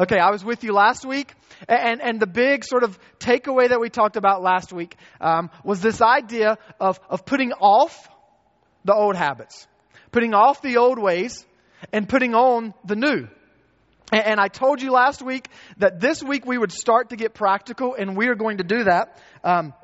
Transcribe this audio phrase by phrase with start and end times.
[0.00, 1.34] Okay, I was with you last week,
[1.68, 5.80] and, and the big sort of takeaway that we talked about last week um, was
[5.80, 8.08] this idea of, of putting off
[8.84, 9.66] the old habits,
[10.12, 11.44] putting off the old ways,
[11.92, 13.26] and putting on the new.
[14.12, 15.48] And, and I told you last week
[15.78, 18.84] that this week we would start to get practical, and we are going to do
[18.84, 19.20] that.
[19.42, 19.74] Um,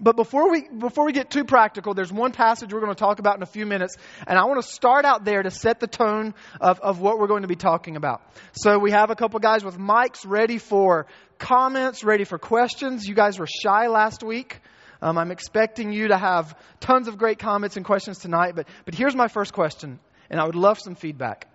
[0.00, 3.20] but before we, before we get too practical, there's one passage we're going to talk
[3.20, 3.96] about in a few minutes,
[4.26, 7.28] and I want to start out there to set the tone of, of what we're
[7.28, 8.20] going to be talking about.
[8.52, 11.06] So we have a couple guys with mics ready for
[11.38, 13.06] comments, ready for questions.
[13.06, 14.60] You guys were shy last week.
[15.00, 18.94] Um, I'm expecting you to have tons of great comments and questions tonight, but, but
[18.94, 21.46] here's my first question, and I would love some feedback.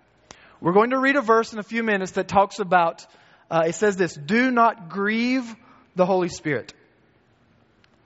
[0.62, 3.06] We're going to read a verse in a few minutes that talks about,
[3.50, 5.54] uh, it says this, do not grieve
[5.94, 6.72] the Holy Spirit.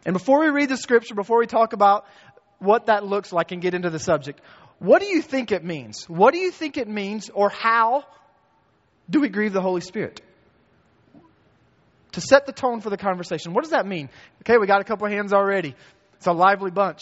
[0.04, 2.06] And before we read the scripture, before we talk about
[2.58, 4.40] what that looks like and get into the subject,
[4.78, 6.08] what do you think it means?
[6.08, 8.04] What do you think it means, or how
[9.08, 10.20] do we grieve the Holy Spirit?
[12.12, 14.08] To set the tone for the conversation, what does that mean?
[14.42, 15.74] Okay, we got a couple of hands already.
[16.16, 17.00] It's a lively bunch.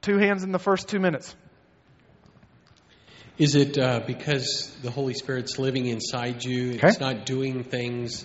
[0.00, 1.34] Two hands in the first two minutes.
[3.36, 6.74] Is it uh, because the Holy Spirit's living inside you?
[6.74, 6.88] Okay.
[6.88, 8.24] It's not doing things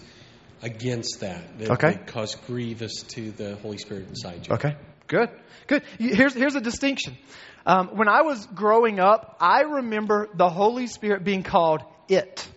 [0.63, 1.91] against that that, Okay.
[1.91, 4.55] that cause grievous to the Holy Spirit inside you.
[4.55, 4.75] Okay,
[5.07, 5.29] good,
[5.67, 5.83] good.
[5.99, 7.17] Here's, here's a distinction.
[7.65, 12.47] Um, when I was growing up, I remember the Holy Spirit being called it.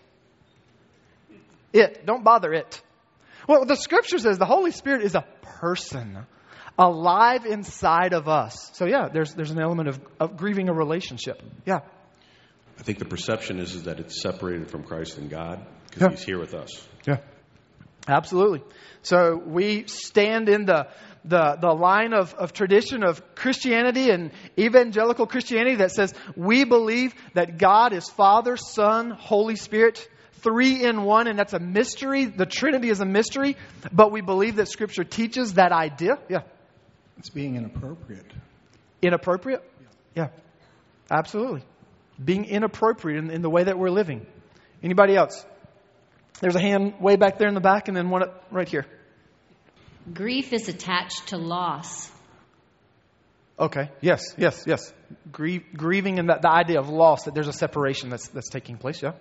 [1.72, 2.06] It.
[2.06, 2.80] Don't bother it.
[3.48, 6.26] Well, the scripture says the Holy Spirit is a person
[6.78, 8.70] alive inside of us.
[8.74, 11.42] So, yeah, there's, there's an element of, of grieving a relationship.
[11.64, 11.80] Yeah.
[12.78, 16.10] I think the perception is, is that it's separated from Christ and God because Yeah.
[16.10, 16.86] He's here with us.
[17.06, 17.18] Yeah.
[18.08, 18.62] Absolutely.
[19.02, 20.88] So we stand in the,
[21.24, 27.14] the, the line of, of tradition of Christianity and evangelical Christianity that says we believe
[27.34, 32.26] that God is Father, Son, Holy Spirit, three in one, and that's a mystery.
[32.26, 33.56] The Trinity is a mystery,
[33.92, 36.18] but we believe that Scripture teaches that idea.
[36.28, 36.42] Yeah.
[37.18, 38.30] It's being inappropriate.
[39.02, 39.62] Inappropriate?
[40.14, 40.28] Yeah.
[41.10, 41.62] Absolutely.
[42.22, 44.26] Being inappropriate in, in the way that we're living.
[44.82, 45.44] Anybody else?
[46.40, 48.86] There's a hand way back there in the back, and then one up right here.
[50.12, 52.10] Grief is attached to loss.
[53.58, 53.90] Okay.
[54.00, 54.22] Yes.
[54.36, 54.64] Yes.
[54.66, 54.92] Yes.
[55.32, 58.76] Grieve, grieving and that the idea of loss that there's a separation that's that's taking
[58.76, 59.02] place.
[59.02, 59.12] Yeah.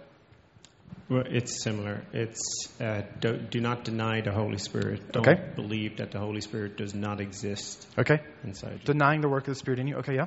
[1.10, 2.04] Well, it's similar.
[2.14, 5.12] It's uh, do, do not deny the Holy Spirit.
[5.12, 5.42] Don't Okay.
[5.56, 8.20] believe that the Holy Spirit does not exist Okay.
[8.44, 8.86] inside you.
[8.94, 9.98] Denying the work of the Spirit in you.
[9.98, 10.16] Okay.
[10.16, 10.26] Yeah.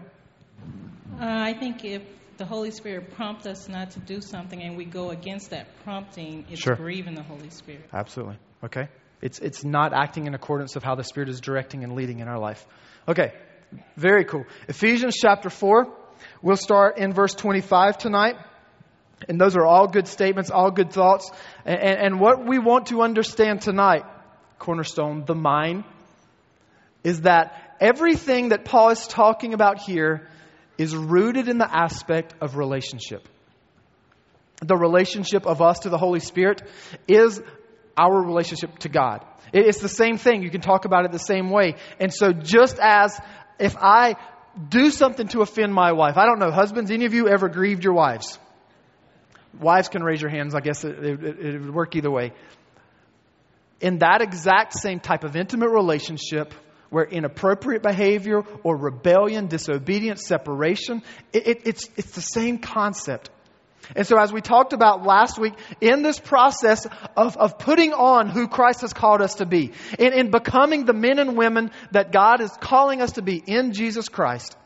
[1.21, 2.03] Uh, I think if
[2.39, 6.47] the Holy Spirit prompts us not to do something and we go against that prompting,
[6.51, 6.77] it's Sure.
[6.77, 7.85] grieving the Holy Spirit.
[7.93, 8.39] Absolutely.
[8.65, 8.89] Okay.
[9.21, 12.29] It's it's not acting in accordance of how the Spirit is directing and leading in
[12.29, 12.65] our life.
[13.09, 13.33] Okay.
[13.97, 14.45] Very cool.
[14.69, 15.93] Ephesians chapter four.
[16.41, 18.37] We'll start in verse 25 tonight.
[19.29, 21.31] And those are all good statements, all good thoughts.
[21.65, 24.05] And, and, and what we want to understand tonight,
[24.61, 25.85] Cornerstone, the mind,
[27.03, 30.29] is that everything that Paul is talking about here
[30.79, 33.29] is rooted in the aspect of relationship.
[34.61, 36.63] The relationship of us to the Holy Spirit
[37.07, 37.43] is
[37.97, 39.25] our relationship to God.
[39.53, 40.43] It's the same thing.
[40.43, 41.75] You can talk about it the same way.
[41.99, 43.19] And so, just as
[43.59, 44.17] if I
[44.69, 47.85] do something to offend my wife, I don't know, husbands, any of you ever grieved
[47.85, 48.39] your wives?
[49.61, 50.55] Wives can raise your hands.
[50.55, 52.33] I guess it, it, it would work either way.
[53.81, 56.53] In that exact same type of intimate relationship,
[56.91, 63.31] where inappropriate behavior or rebellion, disobedience, separation, it, it, it's, it's the same concept.
[63.97, 68.29] And so, as we talked about last week, in this process of, of putting on
[68.29, 72.13] who Christ has called us to be, in, in becoming the men and women that
[72.13, 74.57] God is calling us to be in Jesus Christ,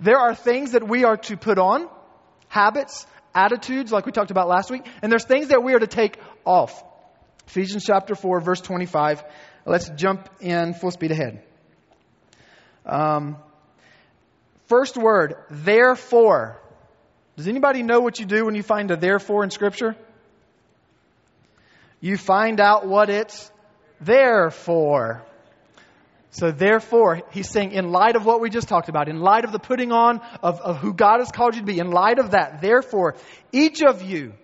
[0.00, 1.88] there are things that we are to put on,
[2.48, 5.86] habits, attitudes, like we talked about last week, and there's things that we are to
[5.86, 6.82] take off.
[7.48, 9.22] Ephesians chapter 4, verse 25.
[9.66, 11.42] Let's jump in full speed ahead.
[12.86, 13.36] Um,
[14.66, 16.60] first word, therefore.
[17.36, 19.96] Does anybody know what you do when you find a therefore in Scripture?
[22.00, 23.50] You find out what it's
[24.00, 25.22] there for.
[26.32, 29.52] So, therefore, he's saying, in light of what we just talked about, in light of
[29.52, 32.32] the putting on of, of who God has called you to be, in light of
[32.32, 33.16] that, therefore,
[33.52, 34.34] each of you,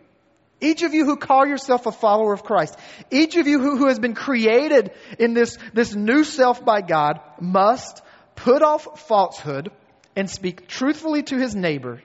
[0.61, 2.77] each of you who call yourself a follower of Christ,
[3.11, 7.21] each of you who, who has been created in this, this new self by God,
[7.41, 8.03] must
[8.37, 9.71] put off falsehood
[10.15, 12.03] and speak truthfully to his neighbor,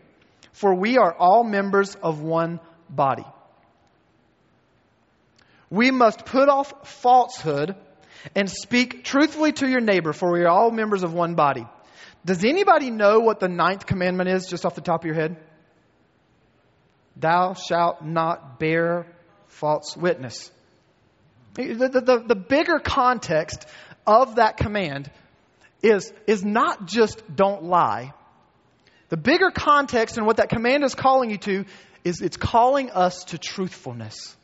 [0.52, 3.26] for we are all members of one body.
[5.70, 7.76] We must put off falsehood
[8.36, 11.66] and speak truthfully to your neighbor, for we are all members of one body.
[12.26, 15.38] Does anybody know what the ninth commandment is, just off the top of your head?
[17.16, 19.08] Thou shalt not bear
[19.48, 20.52] false witness.
[21.54, 23.66] The, the, the, bigger context
[24.08, 25.12] of that command
[25.82, 28.14] is, is not just don't lie.
[29.10, 31.66] The bigger context and what that command is calling you to
[32.04, 34.36] is it's calling us to truthfulness.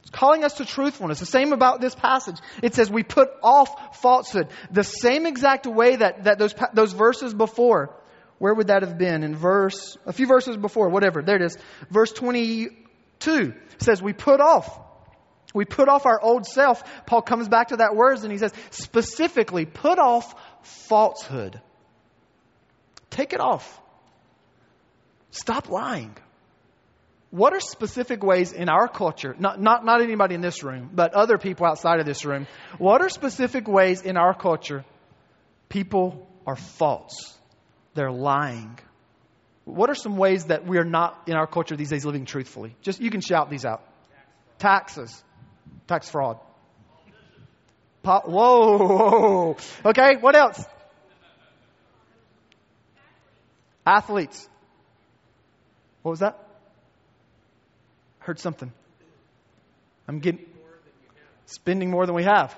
[0.00, 1.20] It's calling us to truthfulness.
[1.20, 2.36] The same about this passage.
[2.62, 4.48] It says we put off falsehood.
[4.70, 7.94] The same exact way that, that those, those verses before.
[8.38, 9.22] Where would that have been?
[9.22, 11.22] In verse, a few verses before, whatever.
[11.22, 11.56] There it is.
[11.90, 14.85] Verse 22 says we put off.
[15.56, 16.84] We put off our old self.
[17.06, 21.58] Paul comes back to that words and he says, specifically, put off falsehood.
[23.08, 23.80] Take it off.
[25.30, 26.14] Stop lying.
[27.30, 31.14] What are specific ways in our culture, not, not, not anybody in this room, but
[31.14, 34.84] other people outside of this room, what are specific ways in our culture
[35.70, 37.34] people are false?
[37.94, 38.78] They're lying.
[39.64, 42.76] What are some ways that we are not in our culture these days living truthfully?
[42.82, 43.82] Just you can shout these out.
[44.58, 45.24] Taxes,
[45.86, 46.38] tax fraud.
[48.02, 49.56] Po- whoa.
[49.84, 50.64] Okay, what else?
[53.84, 54.48] Athletes.
[56.02, 56.38] What was that?
[58.18, 58.72] Heard something.
[60.08, 60.44] I'm getting
[61.46, 62.56] spending more than we have.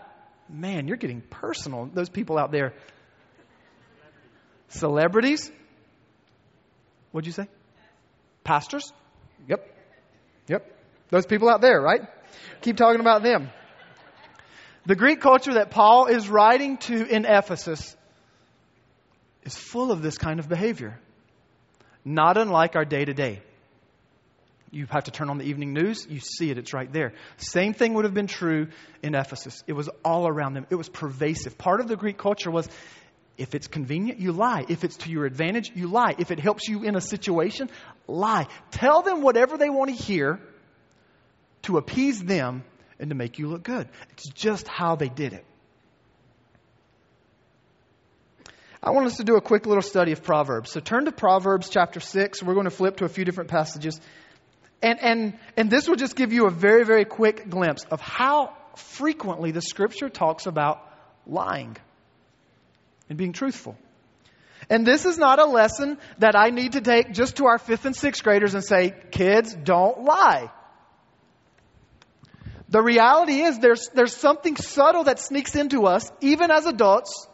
[0.48, 1.90] Man, you're getting personal.
[1.92, 2.74] Those people out there.
[4.68, 5.50] Celebrities.
[7.12, 7.48] What'd you say?
[8.44, 8.92] Pastors?
[9.46, 9.66] Yep.
[10.48, 10.78] Yep.
[11.10, 12.02] Those people out there, right?
[12.62, 13.50] Keep talking about them.
[14.86, 17.94] The Greek culture that Paul is writing to in Ephesus
[19.42, 20.98] is full of this kind of behavior.
[22.04, 23.42] Not unlike our day to day.
[24.70, 27.14] You have to turn on the evening news, you see it, it's right there.
[27.38, 28.68] Same thing would have been true
[29.02, 29.62] in Ephesus.
[29.66, 31.56] It was all around them, it was pervasive.
[31.56, 32.68] Part of the Greek culture was
[33.38, 34.64] if it's convenient, you lie.
[34.68, 36.14] If it's to your advantage, you lie.
[36.18, 37.70] If it helps you in a situation,
[38.08, 38.48] lie.
[38.72, 40.40] Tell them whatever they want to hear
[41.62, 42.64] to appease them
[42.98, 43.88] and to make you look good.
[44.10, 45.44] It's just how they did it.
[48.82, 50.70] I want us to do a quick little study of Proverbs.
[50.70, 52.42] So turn to Proverbs chapter 6.
[52.42, 54.00] We're going to flip to a few different passages.
[54.80, 58.54] And, and, and this will just give you a very, very quick glimpse of how
[58.76, 60.80] frequently the scripture talks about
[61.26, 61.76] lying
[63.08, 63.76] and being truthful.
[64.70, 67.84] And this is not a lesson that I need to take just to our fifth
[67.84, 70.50] and sixth graders and say, kids, don't lie.
[72.68, 77.26] The reality is there's, there's something subtle that sneaks into us, even as adults.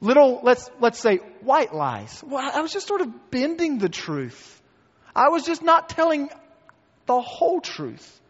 [0.00, 2.22] Little, let's, let's say, white lies.
[2.26, 4.60] Well, I was just sort of bending the truth.
[5.14, 6.28] I was just not telling
[7.06, 8.20] the whole truth.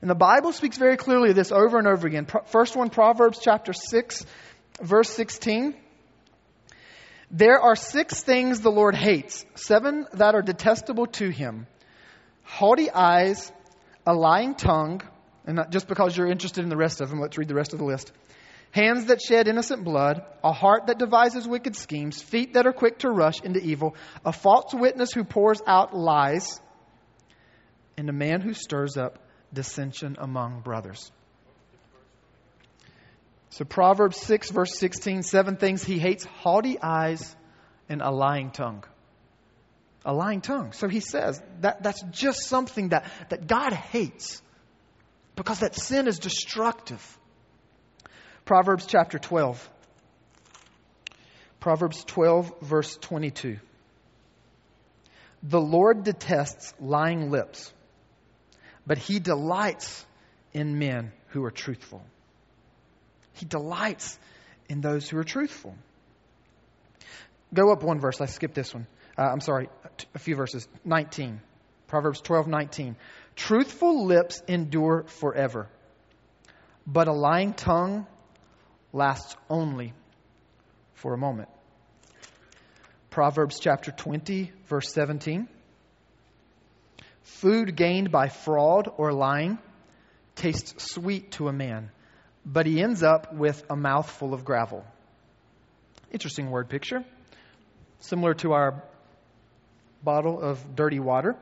[0.00, 2.26] And the Bible speaks very clearly of this over and over again.
[2.46, 4.24] First one, Proverbs chapter 6,
[4.80, 5.74] verse 16.
[7.30, 11.66] There are six things the Lord hates, seven that are detestable to him
[12.48, 13.52] haughty eyes,
[14.08, 15.02] a lying tongue,
[15.44, 17.74] and not just because you're interested in the rest of them, let's read the rest
[17.74, 18.10] of the list.
[18.70, 23.00] Hands that shed innocent blood, a heart that devises wicked schemes, feet that are quick
[23.00, 23.94] to rush into evil,
[24.24, 26.58] a false witness who pours out lies,
[27.98, 29.18] and a man who stirs up
[29.52, 31.12] dissension among brothers.
[33.50, 37.36] So, Proverbs 6, verse 16, seven things he hates haughty eyes
[37.90, 38.84] and a lying tongue.
[40.04, 40.72] A lying tongue.
[40.72, 44.40] So he says that that's just something that, that God hates
[45.36, 47.18] because that sin is destructive.
[48.44, 49.70] Proverbs chapter 12.
[51.60, 53.58] Proverbs 12, verse 22.
[55.42, 57.72] The Lord detests lying lips,
[58.86, 60.04] but he delights
[60.52, 62.02] in men who are truthful.
[63.34, 64.18] He delights
[64.68, 65.76] in those who are truthful.
[67.54, 68.20] Go up one verse.
[68.20, 68.86] I skipped this one.
[69.16, 69.68] Uh, I'm sorry,
[70.14, 70.68] a few verses.
[70.84, 71.40] 19.
[71.86, 72.96] Proverbs 12, 19.
[73.34, 75.68] Truthful lips endure forever,
[76.86, 78.06] but a lying tongue
[78.92, 79.94] lasts only
[80.94, 81.48] for a moment.
[83.10, 85.48] Proverbs chapter 20, verse 17.
[87.22, 89.58] Food gained by fraud or lying
[90.34, 91.90] tastes sweet to a man,
[92.44, 94.84] but he ends up with a mouthful of gravel.
[96.10, 97.04] Interesting word picture.
[98.00, 98.82] Similar to our
[100.02, 101.36] bottle of dirty water.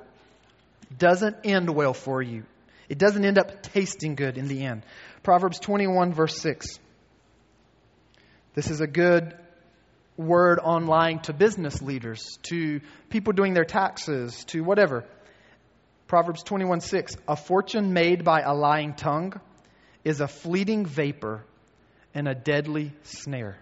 [0.96, 2.44] Doesn't end well for you.
[2.88, 4.84] It doesn't end up tasting good in the end.
[5.22, 6.66] Proverbs 21, verse 6.
[8.54, 9.36] This is a good
[10.16, 15.04] word on lying to business leaders, to people doing their taxes, to whatever.
[16.06, 17.16] Proverbs 21 6.
[17.26, 19.40] A fortune made by a lying tongue
[20.04, 21.44] is a fleeting vapor
[22.14, 23.58] and a deadly snare.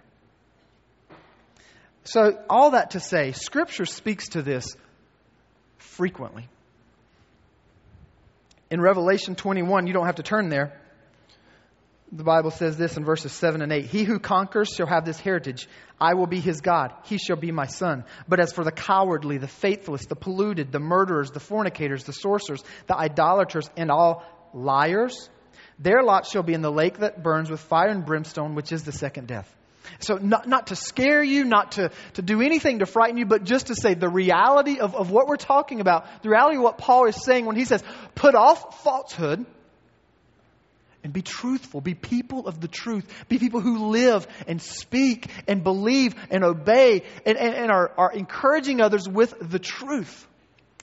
[2.05, 4.77] So, all that to say, Scripture speaks to this
[5.79, 6.49] frequently.
[8.71, 10.81] In Revelation 21, you don't have to turn there.
[12.13, 15.19] The Bible says this in verses 7 and 8 He who conquers shall have this
[15.19, 15.69] heritage.
[16.01, 16.93] I will be his God.
[17.05, 18.05] He shall be my son.
[18.29, 22.63] But as for the cowardly, the faithless, the polluted, the murderers, the fornicators, the sorcerers,
[22.87, 25.29] the idolaters, and all liars,
[25.79, 28.85] their lot shall be in the lake that burns with fire and brimstone, which is
[28.85, 29.53] the second death.
[30.01, 33.45] So, not, not to scare you, not to, to do anything to frighten you, but
[33.45, 36.79] just to say the reality of, of what we're talking about, the reality of what
[36.79, 37.83] Paul is saying when he says,
[38.15, 39.45] put off falsehood
[41.05, 41.81] and be truthful.
[41.81, 43.07] Be people of the truth.
[43.29, 48.13] Be people who live and speak and believe and obey and, and, and are, are
[48.13, 50.27] encouraging others with the truth.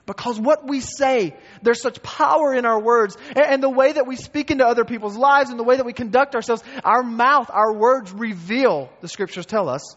[0.06, 3.16] Because what we say, there's such power in our words.
[3.36, 5.94] And the way that we speak into other people's lives and the way that we
[5.94, 9.96] conduct ourselves, our mouth, our words reveal, the scriptures tell us,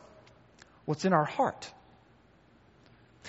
[0.84, 1.70] what's in our heart.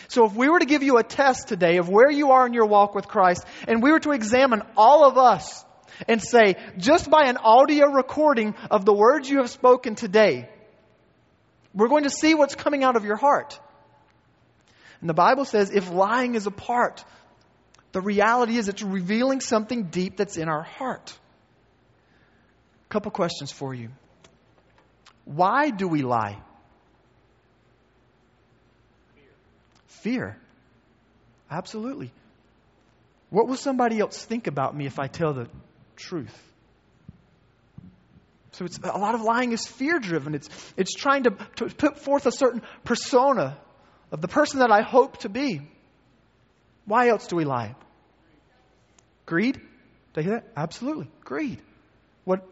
[0.10, 2.54] So if we were to give you a test today of where you are in
[2.54, 5.64] your walk with Christ, and we were to examine all of us
[6.08, 10.50] and say, just by an audio recording of the words you have spoken today,
[11.74, 13.60] we're going to see what's coming out of your heart.
[15.06, 17.06] And the Bible says if lying is a part,
[17.92, 21.16] the reality is it's revealing something deep that's in our heart.
[22.86, 23.90] A couple questions for you.
[25.24, 26.42] Why do we lie?
[29.86, 30.38] Fear.
[31.52, 32.12] Absolutely.
[33.30, 35.48] What will somebody else think about me if I tell the
[35.96, 36.36] truth?
[38.54, 40.34] So it's a lot of lying is fear driven.
[40.34, 43.56] It's it's trying to, to put forth a certain persona
[44.16, 45.60] of the person that I hope to be.
[46.86, 47.76] Why else do we lie?
[49.26, 49.60] Greed?
[50.14, 50.48] Did I hear that?
[50.56, 51.10] Absolutely.
[51.26, 51.62] Greed.
[52.24, 52.48] What?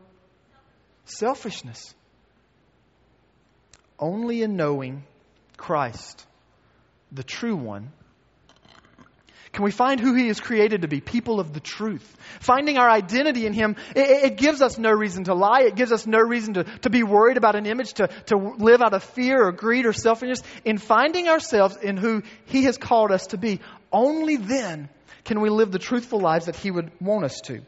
[1.06, 1.96] Selfishness.
[3.98, 5.04] Only in knowing
[5.56, 6.26] Christ,
[7.14, 7.94] the true one,
[9.54, 11.00] can we find who He is created to be?
[11.00, 12.18] People of the truth.
[12.40, 15.62] Finding our identity in Him, it, it, gives us no reason to lie.
[15.62, 18.82] It gives us no reason to, to be worried about an image, to, to live
[18.82, 20.42] out of fear or greed or selfishness.
[20.66, 23.60] In finding ourselves in who He has called us to be,
[23.92, 24.90] only then
[25.24, 27.62] can we live the truthful lives that He would want us to.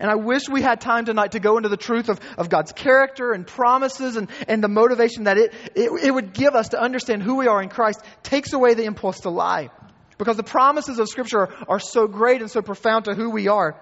[0.00, 2.72] And I wish we had time tonight to go into the truth of, of God's
[2.72, 6.80] character and promises and, and the motivation that it, it, it would give us to
[6.80, 9.70] understand who we are in Christ takes away the impulse to lie.
[10.22, 13.48] Because the promises of Scripture are, are so great and so profound to who we
[13.48, 13.74] are.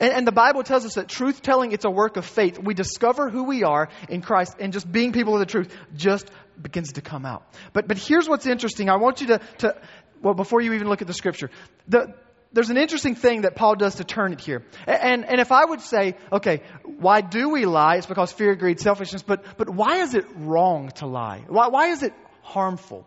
[0.00, 2.58] And, and the Bible tells us that truth telling, it's a work of faith.
[2.58, 6.28] We discover who we are in Christ, and just being people of the truth just
[6.60, 7.44] begins to come out.
[7.72, 8.88] But, but here's what's interesting.
[8.88, 9.80] I want you to, to
[10.20, 11.50] well, before you even look at the Scripture,
[11.86, 12.14] the,
[12.52, 14.64] there's an interesting thing that Paul does to turn it here.
[14.88, 17.98] And, and if I would say, okay, why do we lie?
[17.98, 19.22] It's because fear, greed, selfishness.
[19.22, 21.44] But, but why is it wrong to lie?
[21.46, 22.12] Why, why is it
[22.42, 23.06] harmful?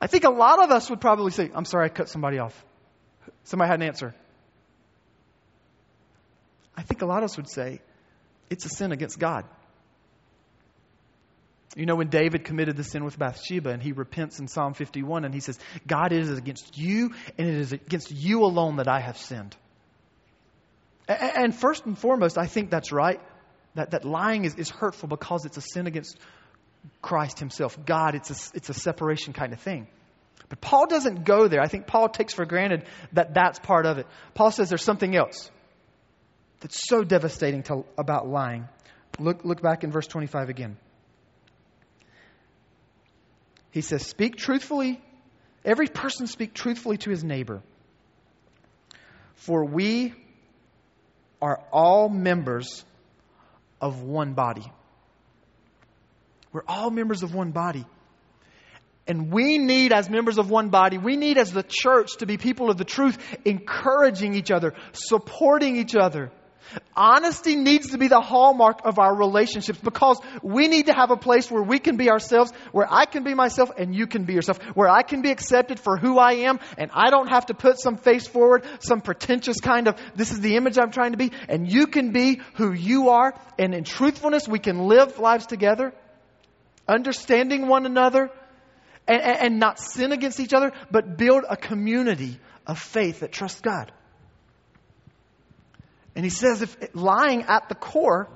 [0.00, 2.64] I think a lot of us would probably say, I'm sorry, I cut somebody off.
[3.44, 4.14] Somebody had an answer.
[6.76, 7.80] I think a lot of us would say,
[8.48, 9.44] it's a sin against God.
[11.76, 15.24] You know, when David committed the sin with Bathsheba and he repents in Psalm 51
[15.24, 18.88] and he says, God, it is against you and it is against you alone that
[18.88, 19.54] I have sinned.
[21.06, 23.20] And first and foremost, I think that's right.
[23.74, 26.18] That, that lying is, is hurtful because it's a sin against
[27.02, 27.78] Christ Himself.
[27.84, 29.86] God, it's a, it's a separation kind of thing.
[30.48, 31.60] But Paul doesn't go there.
[31.60, 34.06] I think Paul takes for granted that that's part of it.
[34.34, 35.50] Paul says there's something else
[36.60, 38.68] that's so devastating to, about lying.
[39.18, 40.76] Look, look back in verse 25 again.
[43.70, 45.00] He says, Speak truthfully.
[45.64, 47.62] Every person speak truthfully to his neighbor.
[49.34, 50.14] For we
[51.40, 52.84] are all members
[53.80, 54.70] of one body.
[56.52, 57.84] We're all members of one body.
[59.06, 62.36] And we need, as members of one body, we need as the church to be
[62.36, 66.30] people of the truth, encouraging each other, supporting each other.
[66.94, 71.16] Honesty needs to be the hallmark of our relationships because we need to have a
[71.16, 74.34] place where we can be ourselves, where I can be myself and you can be
[74.34, 77.54] yourself, where I can be accepted for who I am and I don't have to
[77.54, 81.18] put some face forward, some pretentious kind of, this is the image I'm trying to
[81.18, 85.46] be, and you can be who you are, and in truthfulness we can live lives
[85.46, 85.92] together
[86.90, 88.30] understanding one another,
[89.06, 93.60] and, and, not sin against each other, but build a community of faith that trusts
[93.60, 93.90] God.
[96.14, 98.28] And he says if lying at the core,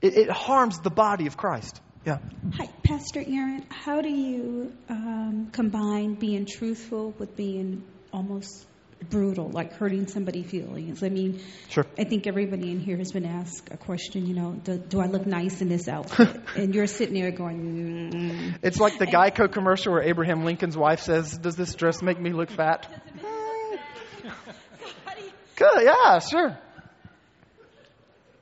[0.00, 1.80] it, it harms the body of Christ.
[2.06, 2.18] Yeah.
[2.54, 3.66] Hi, Pastor Aaron.
[3.68, 8.66] How do you um, combine being truthful with being almost
[9.10, 11.02] brutal, like hurting somebody's feelings.
[11.02, 11.86] I mean, Sure.
[11.98, 14.26] I think everybody in here has been asked a question.
[14.26, 16.40] You know, do, do I look nice in this outfit?
[16.56, 18.58] and you're sitting there going, mm.
[18.62, 22.32] It's like the Geico commercial where Abraham Lincoln's wife says, Does this dress make me
[22.32, 22.86] look fat?
[25.56, 26.56] Good, yeah, sure.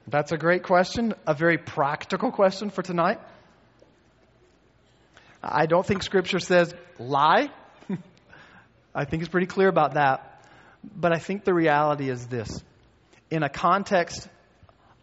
[0.09, 3.19] That's a great question, a very practical question for tonight.
[5.43, 7.49] I don't think Scripture says lie.
[8.95, 10.26] I think it's pretty clear about that.
[10.95, 12.63] But I think the reality is this
[13.31, 14.29] in a context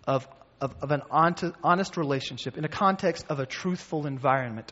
[0.08, 0.28] of,
[0.62, 4.72] of, of an honest, relationship, in a context of a truthful environment,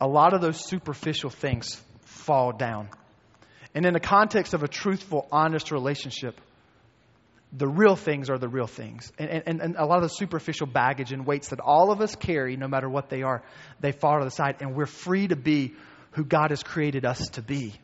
[0.00, 2.88] a lot of those superficial things fall down.
[3.74, 6.40] And in the context of a truthful, honest relationship,
[7.52, 9.12] the real things are the real things.
[9.18, 12.14] And, and, and a lot of the superficial baggage and weights that all of us
[12.14, 13.42] carry, no matter what they are,
[13.80, 14.56] they fall to the side.
[14.60, 15.74] And we're free to be
[16.12, 17.74] who God has created us to be.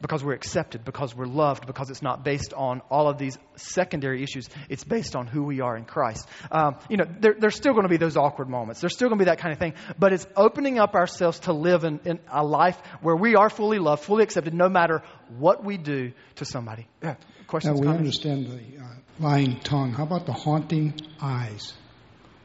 [0.00, 4.22] Because we're accepted, because we're loved, because it's not based on all of these secondary
[4.22, 4.48] issues.
[4.68, 6.28] It's based on who we are in Christ.
[6.52, 8.80] Um, you know, there, there's still going to be those awkward moments.
[8.80, 9.74] There's still going to be that kind of thing.
[9.98, 13.78] But it's opening up ourselves to live in, in a life where we are fully
[13.80, 15.02] loved, fully accepted, no matter
[15.38, 16.86] what we do to somebody.
[17.02, 17.16] Yeah.
[17.52, 17.98] Now, we comments?
[17.98, 18.86] understand the uh,
[19.18, 19.92] lying tongue.
[19.92, 21.74] How about the haunting eyes?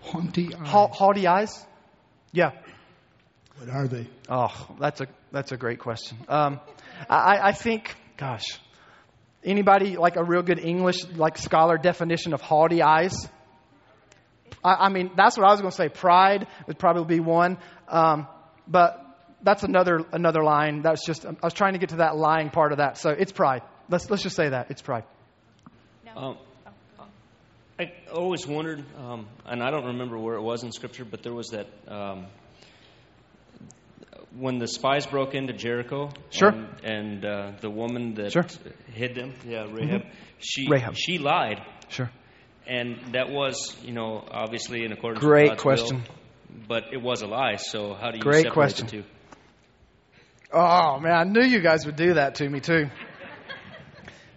[0.02, 0.68] Haunting eyes.
[0.68, 1.66] Ha- haughty eyes?
[2.34, 2.52] Yeah.
[3.58, 4.08] What are they?
[4.30, 6.18] Oh, that's a that's a great question.
[6.28, 6.60] Um,
[7.10, 8.46] I, I think, gosh,
[9.44, 13.28] anybody like a real good English like scholar definition of haughty eyes?
[14.64, 15.90] I, I mean, that's what I was going to say.
[15.90, 18.28] Pride would probably be one, um,
[18.68, 19.04] but
[19.42, 20.82] that's another another line.
[20.84, 22.98] That's just I was trying to get to that lying part of that.
[22.98, 23.64] So it's pride.
[23.90, 25.04] Let's let's just say that it's pride.
[26.16, 26.38] Um,
[27.80, 31.34] I always wondered, um, and I don't remember where it was in Scripture, but there
[31.34, 32.26] was that um,
[34.40, 36.10] when the spies broke into Jericho.
[36.30, 36.50] Sure.
[36.50, 38.46] And, and uh, the woman that Sure.
[38.94, 40.02] hid them, yeah, Rahab.
[40.40, 40.96] She Rahab.
[40.96, 42.10] she lied, Sure.
[42.68, 45.98] and that was, you know, obviously in accordance Great with God's question.
[45.98, 47.56] will, but it was a lie.
[47.56, 48.86] So how do you Great separate question.
[48.86, 49.04] the two?
[50.54, 52.90] Oh man, I knew you guys would do that to me too.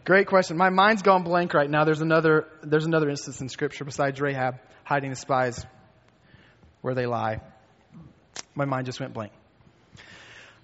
[0.04, 0.56] Great question.
[0.56, 1.84] My mind's gone blank right now.
[1.84, 5.64] There's another there's another instance in scripture besides Rahab hiding the spies
[6.80, 7.40] where they lie.
[8.54, 9.32] My mind just went blank.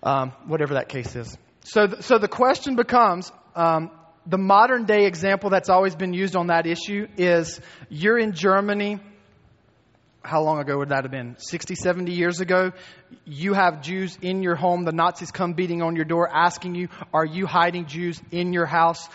[0.03, 1.37] Um, whatever that case is.
[1.65, 3.91] So, th- so the question becomes um,
[4.27, 9.01] the modern day example that's always been used on that issue is you're in Germany
[10.27, 11.37] how long ago would that have been?
[11.39, 12.73] 60, 70 years ago?
[13.25, 14.85] You have Jews in your home.
[14.85, 18.67] The Nazis come beating on your door asking you, Are you hiding Jews in your
[18.67, 19.09] house?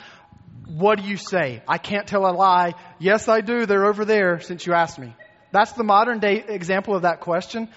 [0.68, 1.62] What do you say?
[1.68, 2.74] I can't tell a lie.
[3.00, 3.66] Yes, I do.
[3.66, 5.14] They're over there since you asked me.
[5.52, 7.68] That's the modern day example of that question.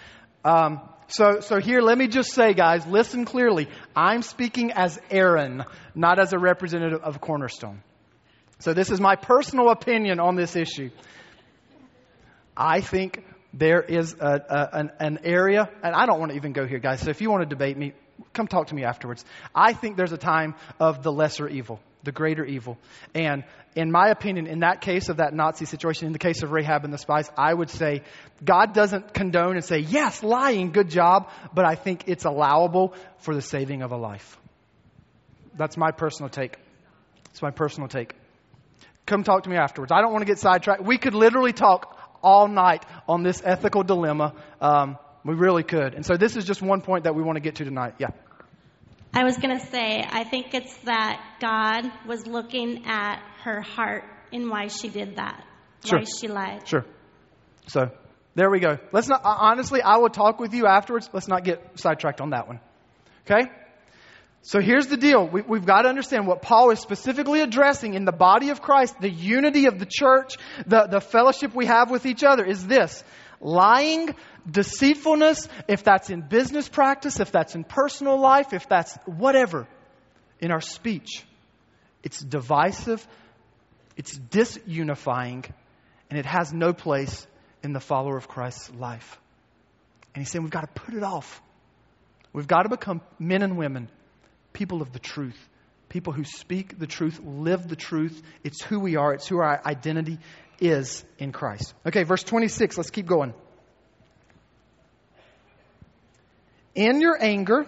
[0.44, 3.68] Um, so, so here, let me just say, guys, listen clearly.
[3.94, 5.64] I'm speaking as Aaron,
[5.94, 7.82] not as a representative of Cornerstone.
[8.58, 10.90] So this is my personal opinion on this issue.
[12.56, 16.52] I think there is a, a, an, an area, and I don't want to even
[16.52, 17.00] go here, guys.
[17.00, 17.92] So if you want to debate me,
[18.32, 19.24] come talk to me afterwards.
[19.54, 22.78] I think there's a time of the lesser evil, the greater evil.
[23.14, 26.52] And in my opinion, in that case of that Nazi situation, in the case of
[26.52, 28.02] Rahab and the spies, I would say
[28.44, 33.34] God doesn't condone and say, yes, lying, good job, but I think it's allowable for
[33.34, 34.38] the saving of a life.
[35.56, 36.56] That's my personal take.
[37.30, 38.14] It's my personal take.
[39.06, 39.92] Come talk to me afterwards.
[39.92, 40.82] I don't want to get sidetracked.
[40.82, 44.34] We could literally talk all night on this ethical dilemma.
[44.60, 45.94] Um, we really could.
[45.94, 47.94] And so this is just one point that we want to get to tonight.
[47.98, 48.08] Yeah.
[49.16, 54.02] I was going to say, I think it's that God was looking at her heart
[54.32, 55.44] and why she did that,
[55.84, 56.00] Sure.
[56.00, 56.66] why she lied.
[56.66, 56.84] Sure.
[57.68, 57.90] So
[58.34, 58.78] there we go.
[58.90, 61.08] Let's not, honestly, I will talk with you afterwards.
[61.12, 62.58] Let's not get sidetracked on that one.
[63.24, 63.48] Okay?
[64.42, 65.26] So here's the deal.
[65.26, 69.00] We, we've got to understand what Paul is specifically addressing in the body of Christ,
[69.00, 73.02] the unity of the church, the, the fellowship we have with each other is this.
[73.44, 74.14] Lying,
[74.50, 79.68] deceitfulness, if that's in business practice, if that's in personal life, if that's whatever,
[80.40, 81.22] in our speech,
[82.02, 83.06] it's divisive,
[83.98, 85.44] it's disunifying,
[86.08, 87.26] and it has no place
[87.62, 89.20] in the follower of Christ's life.
[90.14, 91.42] And he's saying we've got to put it off.
[92.32, 93.90] We've got to become men and women,
[94.54, 95.38] people of the truth,
[95.90, 98.22] people who speak the truth, live the truth.
[98.42, 100.18] It's who we are, it's who our identity
[100.60, 101.74] is in Christ.
[101.86, 103.34] Okay, verse 26, let's keep going.
[106.74, 107.66] In your anger,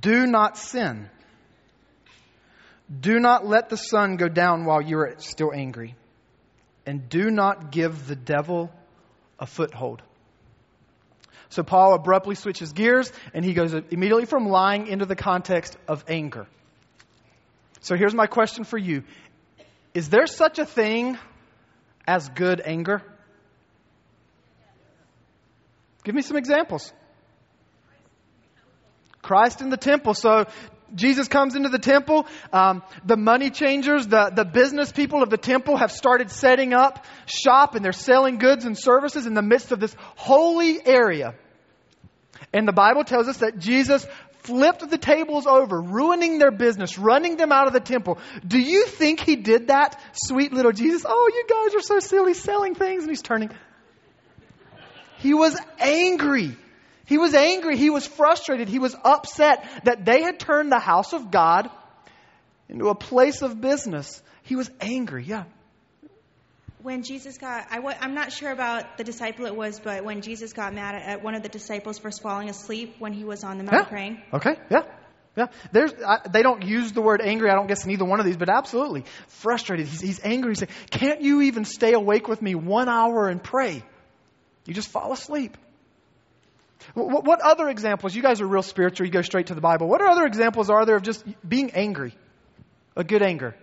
[0.00, 1.08] do not sin.
[3.00, 5.94] Do not let the sun go down while you are still angry.
[6.84, 8.72] And do not give the devil
[9.38, 10.02] a foothold.
[11.48, 16.04] So Paul abruptly switches gears and he goes immediately from lying into the context of
[16.08, 16.46] anger.
[17.80, 19.04] So here's my question for you
[19.94, 21.18] Is there such a thing
[22.06, 23.02] as good anger?
[26.04, 26.92] Give me some examples.
[29.20, 30.14] Christ in the temple.
[30.14, 30.46] So
[30.94, 32.26] Jesus comes into the temple.
[32.52, 37.04] Um, the money changers, the, the business people of the temple have started setting up
[37.26, 41.34] shop and they're selling goods and services in the midst of this holy area.
[42.52, 44.06] And the Bible tells us that Jesus
[44.42, 48.18] flipped the tables over, ruining their business, running them out of the temple.
[48.46, 51.04] Do you think he did that, sweet little Jesus?
[51.08, 53.04] Oh, you guys are so silly selling things.
[53.04, 53.50] And he's turning.
[55.18, 56.56] He was angry.
[57.06, 57.76] He was angry.
[57.76, 58.68] He was frustrated.
[58.68, 61.70] He was upset that they had turned the house of God
[62.68, 64.22] into a place of business.
[64.42, 65.24] He was angry.
[65.24, 65.44] Yeah.
[66.82, 70.20] When Jesus got, I w- I'm not sure about the disciple it was, but when
[70.20, 73.58] Jesus got mad at one of the disciples for falling asleep when he was on
[73.58, 73.88] the mountain yeah.
[73.88, 74.22] praying.
[74.32, 74.56] Okay.
[74.70, 74.82] Yeah.
[75.34, 78.20] Yeah, there's, I, they don't use the word angry, I don't guess, in either one
[78.20, 79.86] of these, but absolutely frustrated.
[79.86, 80.50] He's, he's angry.
[80.50, 83.82] He's saying, Can't you even stay awake with me one hour and pray?
[84.66, 85.56] You just fall asleep.
[86.92, 88.14] What, what other examples?
[88.14, 89.88] You guys are real spiritual, you go straight to the Bible.
[89.88, 92.14] What other examples are there of just being angry?
[92.94, 93.56] A good anger?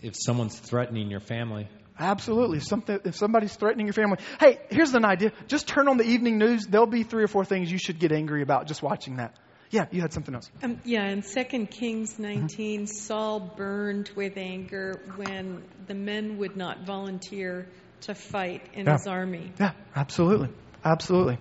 [0.00, 1.68] If someone's threatening your family.
[1.98, 2.58] Absolutely.
[2.58, 5.32] If, something, if somebody's threatening your family, hey, here's an idea.
[5.46, 6.66] Just turn on the evening news.
[6.66, 9.36] There'll be three or four things you should get angry about just watching that.
[9.70, 10.50] Yeah, you had something else.
[10.62, 12.86] Um, yeah, in 2 Kings 19, mm-hmm.
[12.86, 17.66] Saul burned with anger when the men would not volunteer
[18.02, 18.92] to fight in yeah.
[18.92, 19.52] his army.
[19.58, 20.48] Yeah, absolutely.
[20.84, 21.38] Absolutely.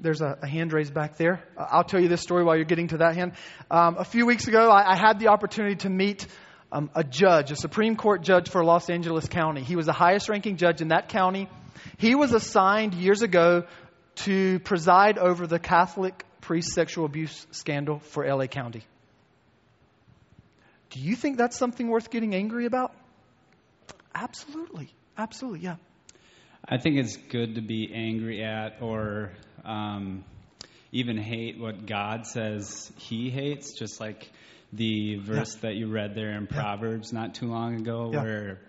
[0.00, 1.44] There's a, a, hand raised back there.
[1.56, 3.34] Uh, I'll tell you this story while you're getting to that hand.
[3.70, 6.26] Um, a few weeks ago, I, I, had the opportunity to meet
[6.72, 9.62] um, a judge, a Supreme Court judge for Los Angeles County.
[9.62, 11.48] He was the highest ranking judge in that county.
[11.98, 13.64] He was assigned years ago
[14.24, 18.82] to preside over the Catholic priest sexual abuse scandal for LA County.
[20.90, 22.94] Do you think that's something worth getting angry about?
[24.14, 24.88] Absolutely.
[25.16, 25.76] Absolutely, yeah.
[26.66, 29.32] I think it's good to be angry at or
[29.64, 30.24] um,
[30.90, 34.30] even hate what God says He hates, just like
[34.72, 35.68] the verse yeah.
[35.68, 37.20] that you read there in Proverbs yeah.
[37.20, 38.22] not too long ago, yeah.
[38.22, 38.60] where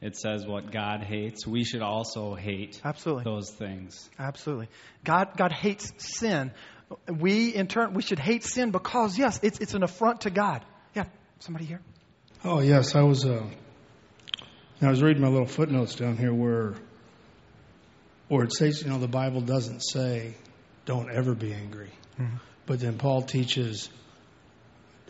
[0.00, 1.46] it says what God hates.
[1.46, 3.24] We should also hate Absolutely.
[3.24, 4.10] those things.
[4.18, 4.68] Absolutely.
[5.04, 6.50] God, God hates sin.
[7.08, 10.64] We, in turn, we should hate sin because, yes, it's, it's an affront to God.
[10.94, 11.04] Yeah,
[11.38, 11.80] somebody here?
[12.44, 12.96] Oh, yes.
[12.96, 13.46] I was, uh,
[14.80, 16.74] I was reading my little footnotes down here where,
[18.28, 20.34] where it says, you know, the Bible doesn't say
[20.84, 21.90] don't ever be angry.
[22.20, 22.36] Mm-hmm.
[22.66, 23.88] But then Paul teaches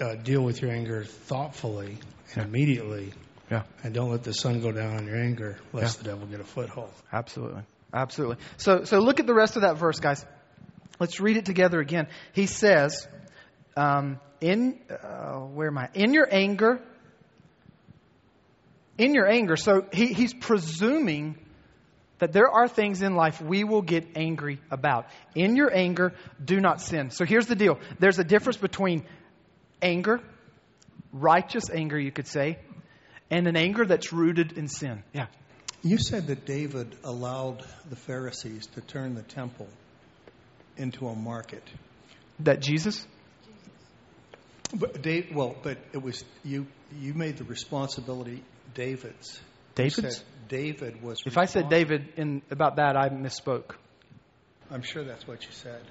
[0.00, 1.98] uh, deal with your anger thoughtfully
[2.35, 2.44] and yeah.
[2.44, 3.12] immediately.
[3.50, 3.62] Yeah.
[3.83, 6.02] And don't let the sun go down on your anger, lest yeah.
[6.02, 6.90] the devil get a foothold.
[7.12, 7.62] Absolutely.
[7.92, 8.37] Absolutely.
[8.57, 10.24] So, so look at the rest of that verse, guys.
[10.98, 12.09] Let's read it together again.
[12.33, 13.07] He says,
[13.76, 15.88] um, in, uh, where am I?
[15.94, 16.81] In your anger,
[18.98, 19.57] in your anger.
[19.57, 21.38] So he, he's presuming
[22.18, 25.07] that there are things in life we will get angry about.
[25.35, 27.11] In your anger, do not sin.
[27.11, 29.05] So here's the deal there's a difference between
[29.83, 30.21] anger,
[31.12, 32.59] righteous anger, you could say,
[33.31, 35.03] and an anger that's rooted in sin.
[35.12, 35.27] Yeah.
[35.83, 39.68] You said that David allowed the Pharisees to turn the temple
[40.77, 41.62] into a market.
[42.40, 43.05] That Jesus?
[44.75, 46.66] But Dave, well, but it was you.
[46.99, 48.42] You made the responsibility
[48.75, 49.40] David's.
[49.75, 50.25] David's?
[50.49, 51.23] David was.
[51.27, 53.75] If I said David in about that, I misspoke.
[54.71, 55.83] I'm sure that's what you said.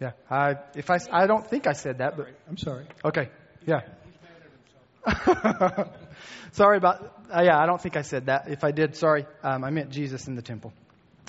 [0.00, 2.86] Yeah, I if I I don't think I said that, but I'm sorry.
[3.04, 3.28] Okay,
[3.66, 3.80] yeah.
[6.52, 7.58] sorry about uh, yeah.
[7.58, 8.48] I don't think I said that.
[8.48, 9.26] If I did, sorry.
[9.42, 10.72] Um, I meant Jesus in the temple.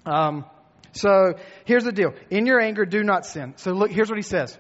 [0.06, 0.46] Um,
[0.94, 1.34] so
[1.66, 3.56] here's the deal: in your anger, do not sin.
[3.58, 4.58] So look, here's what he says.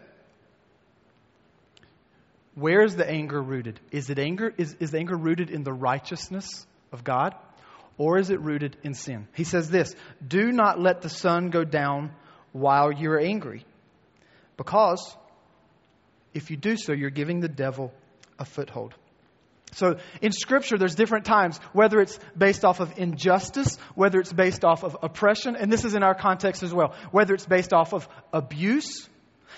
[2.56, 3.80] Where is the anger rooted?
[3.92, 4.54] Is it anger?
[4.58, 7.34] Is, is the anger rooted in the righteousness of God?
[7.98, 9.28] Or is it rooted in sin?
[9.36, 9.96] He says this
[10.26, 12.12] Do not let the sun go down
[12.52, 13.66] while you're angry.
[14.58, 15.16] Because
[16.34, 17.92] if you do so, you're giving the devil
[18.40, 18.96] a foothold.
[19.74, 24.66] So in Scripture, there's different times, whether it's based off of injustice, whether it's based
[24.66, 27.94] off of oppression, and this is in our context as well, whether it's based off
[27.94, 29.08] of abuse,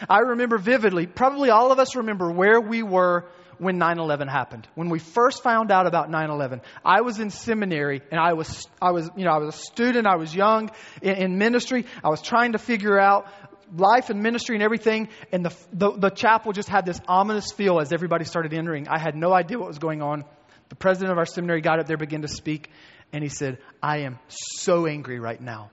[0.10, 3.25] I remember vividly, probably all of us remember where we were
[3.60, 4.67] when 9/11 happened.
[4.75, 8.91] When we first found out about 9/11, I was in seminary and I was I
[8.91, 11.86] was you know I was a student, I was young in, in ministry.
[12.03, 13.27] I was trying to figure out
[13.75, 17.79] life and ministry and everything, and the, the the chapel just had this ominous feel
[17.79, 18.88] as everybody started entering.
[18.88, 20.25] I had no idea what was going on.
[20.69, 22.69] The president of our seminary got up there, began to speak,
[23.12, 25.69] and he said, "I am so angry right now."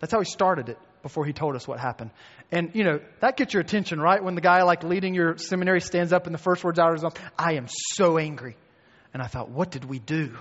[0.00, 2.10] That's how he started it before he told us what happened.
[2.52, 4.22] And, you know, that gets your attention, right?
[4.22, 6.94] When the guy, like, leading your seminary stands up and the first words out of
[6.94, 8.56] his mouth, I am so angry.
[9.14, 10.36] And I thought, what did we do?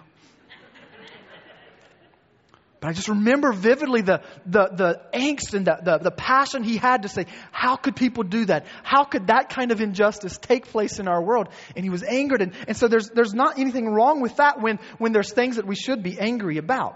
[2.86, 6.78] But I just remember vividly the, the, the angst and the, the, the passion he
[6.78, 8.68] had to say, how could people do that?
[8.84, 11.50] How could that kind of injustice take place in our world?
[11.76, 12.44] And he was angered.
[12.44, 15.66] And, and so there's, there's not anything wrong with that when, when there's things that
[15.66, 16.96] we should be angry about.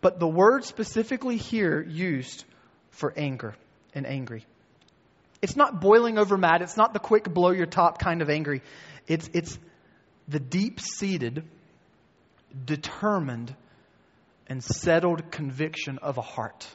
[0.00, 2.44] But the word specifically here used
[2.90, 3.54] for anger
[3.94, 4.46] and angry.
[5.40, 6.60] It's not boiling over mad.
[6.60, 8.62] It's not the quick blow your top kind of angry.
[9.06, 9.56] It's, it's
[10.26, 11.44] the deep seated,
[12.64, 13.54] determined,
[14.48, 16.66] and settled conviction of a heart.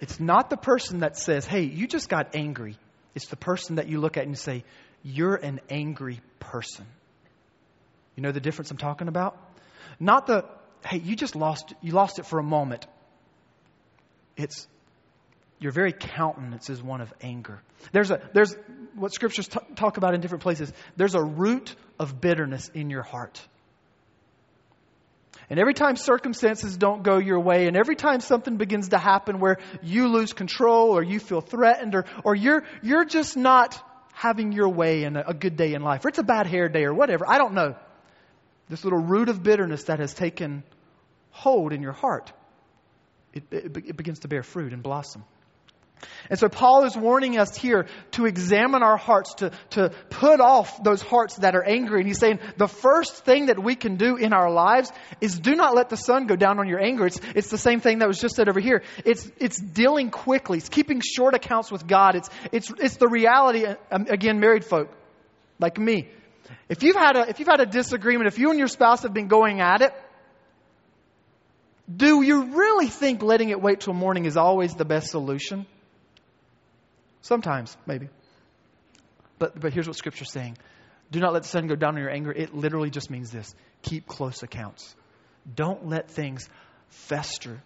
[0.00, 2.76] It's not the person that says, hey, you just got angry.
[3.14, 4.64] It's the person that you look at and say,
[5.02, 6.86] you're an angry person.
[8.16, 9.38] You know the difference I'm talking about?
[10.00, 10.44] Not the,
[10.84, 12.86] hey, you just lost, you lost it for a moment.
[14.36, 14.66] It's,
[15.60, 17.62] your very countenance is one of anger.
[17.92, 18.56] There's a, there's
[18.94, 20.72] what scriptures t- talk about in different places.
[20.96, 23.40] There's a root of bitterness in your heart.
[25.50, 29.38] And every time circumstances don't go your way, and every time something begins to happen
[29.38, 33.78] where you lose control or you feel threatened or, or you're, you're just not
[34.12, 36.68] having your way in a, a good day in life, or it's a bad hair
[36.68, 37.74] day or whatever, I don't know.
[38.68, 40.62] This little root of bitterness that has taken
[41.30, 42.32] hold in your heart,
[43.32, 45.24] it, it, it begins to bear fruit and blossom.
[46.30, 50.82] And so Paul is warning us here to examine our hearts, to, to put off
[50.82, 52.00] those hearts that are angry.
[52.00, 55.54] And he's saying the first thing that we can do in our lives is do
[55.54, 57.06] not let the sun go down on your anger.
[57.06, 58.82] It's, it's the same thing that was just said over here.
[59.04, 60.58] It's, it's dealing quickly.
[60.58, 62.16] It's keeping short accounts with God.
[62.16, 64.88] It's, it's, it's the reality, um, again, married folk
[65.58, 66.08] like me.
[66.68, 69.14] If you've had a, if you've had a disagreement, if you and your spouse have
[69.14, 69.92] been going at it,
[71.94, 75.66] do you really think letting it wait till morning is always the best solution?
[77.22, 78.08] Sometimes, maybe.
[79.38, 80.58] But, but here's what Scripture's saying
[81.10, 82.32] Do not let the sun go down on your anger.
[82.32, 84.94] It literally just means this keep close accounts.
[85.54, 86.48] Don't let things
[86.88, 87.62] fester.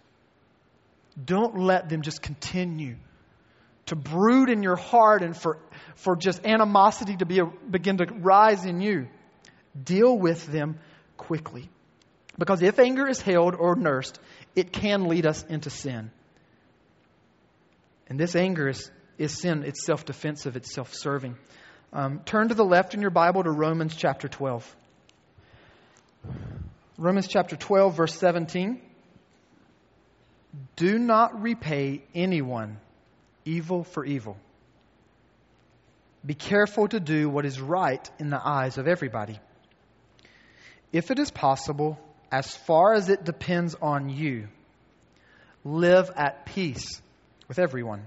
[1.23, 2.95] Don't let them just continue
[3.87, 5.57] to brood in your heart and for,
[5.95, 9.07] for just animosity to be a, begin to rise in you.
[9.81, 10.79] Deal with them
[11.15, 11.69] quickly.
[12.37, 14.19] Because if anger is held or nursed,
[14.55, 16.11] it can lead us into sin.
[18.07, 19.63] And this anger is is sin.
[19.63, 21.37] It's self defensive, it's self serving.
[21.93, 24.75] Um, turn to the left in your Bible to Romans chapter 12.
[26.97, 28.81] Romans chapter 12, verse 17.
[30.75, 32.77] Do not repay anyone
[33.45, 34.37] evil for evil.
[36.25, 39.39] Be careful to do what is right in the eyes of everybody.
[40.91, 41.99] If it is possible,
[42.31, 44.47] as far as it depends on you,
[45.63, 47.01] live at peace
[47.47, 48.05] with everyone.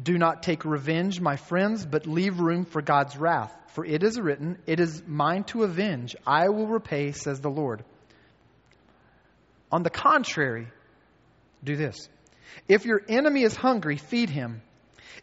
[0.00, 3.54] Do not take revenge, my friends, but leave room for God's wrath.
[3.68, 6.16] For it is written, It is mine to avenge.
[6.26, 7.84] I will repay, says the Lord.
[9.72, 10.68] On the contrary,
[11.64, 12.08] do this.
[12.68, 14.62] If your enemy is hungry, feed him.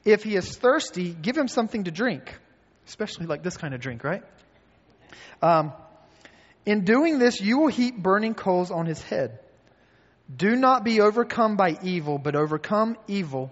[0.04, 2.38] If he is thirsty, give him something to drink,
[2.88, 4.24] especially like this kind of drink, right?
[5.42, 5.72] Um,
[6.66, 9.40] in doing this, you will heap burning coals on his head.
[10.36, 13.52] Do not be overcome by evil, but overcome evil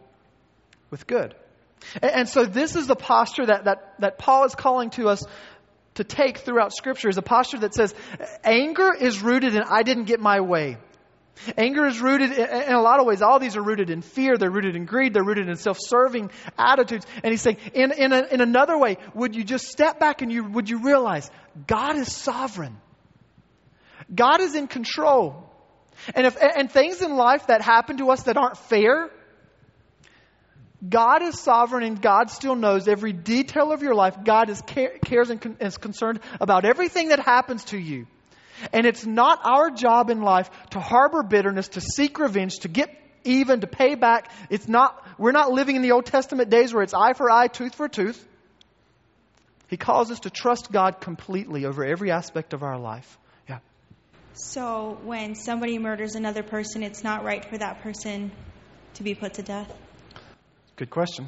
[0.91, 1.33] with good.
[2.01, 5.23] And, and so this is the posture that, that, that Paul is calling to us
[5.95, 7.93] to take throughout Scripture is a posture that says,
[8.43, 10.77] anger is rooted in I didn't get my way.
[11.57, 13.21] Anger is rooted in a lot of ways.
[13.21, 14.37] All these are rooted in fear.
[14.37, 15.13] They're rooted in greed.
[15.13, 17.05] They're rooted in self-serving attitudes.
[17.23, 20.31] And he's saying, in, in, a, in another way, would you just step back and
[20.31, 21.31] you, would you realize
[21.67, 22.77] God is sovereign?
[24.13, 25.49] God is in control.
[26.13, 29.09] And if, and things in life that happen to us that aren't fair,
[30.87, 34.23] God is sovereign and God still knows every detail of your life.
[34.23, 38.07] God is cares and is concerned about everything that happens to you.
[38.73, 42.95] And it's not our job in life to harbor bitterness, to seek revenge, to get
[43.23, 44.31] even, to pay back.
[44.49, 47.47] It's not, we're not living in the Old Testament days where it's eye for eye,
[47.47, 48.27] tooth for tooth.
[49.67, 53.17] He calls us to trust God completely over every aspect of our life.
[53.47, 53.59] Yeah.
[54.33, 58.31] So when somebody murders another person, it's not right for that person
[58.95, 59.71] to be put to death?
[60.81, 61.27] Good question.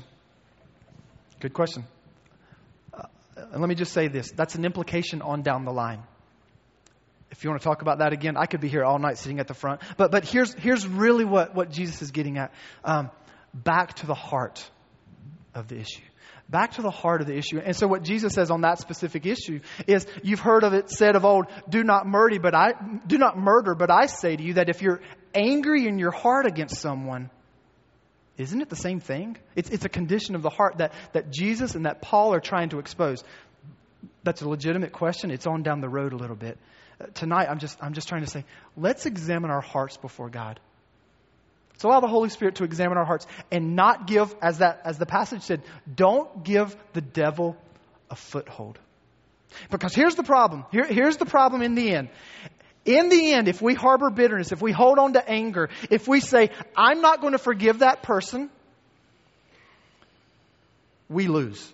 [1.39, 1.83] Good question.
[2.91, 3.03] Uh,
[3.35, 6.01] and let me just say this that's an implication on down the line.
[7.29, 9.39] If you want to talk about that again, I could be here all night sitting
[9.39, 9.81] at the front.
[9.95, 12.51] But, but here's, here's really what, what Jesus is getting at
[12.83, 13.11] um,
[13.53, 14.67] back to the heart
[15.53, 16.01] of the issue.
[16.49, 17.59] Back to the heart of the issue.
[17.59, 21.15] And so, what Jesus says on that specific issue is you've heard of it said
[21.15, 22.71] of old, do not murder, but I,
[23.05, 25.01] do not murder, but I say to you that if you're
[25.35, 27.29] angry in your heart against someone,
[28.37, 29.37] isn't it the same thing?
[29.55, 32.69] It's, it's a condition of the heart that, that Jesus and that Paul are trying
[32.69, 33.23] to expose.
[34.23, 35.29] That's a legitimate question.
[35.29, 36.57] It's on down the road a little bit.
[36.99, 38.43] Uh, tonight, I'm just, I'm just trying to say,
[38.75, 40.59] let's examine our hearts before God.
[41.73, 44.97] Let's allow the Holy Spirit to examine our hearts and not give, as, that, as
[44.97, 45.61] the passage said,
[45.93, 47.57] don't give the devil
[48.09, 48.79] a foothold.
[49.69, 50.65] Because here's the problem.
[50.71, 52.09] Here, here's the problem in the end.
[52.85, 56.19] In the end, if we harbor bitterness, if we hold on to anger, if we
[56.19, 58.49] say, I'm not going to forgive that person,
[61.07, 61.71] we lose.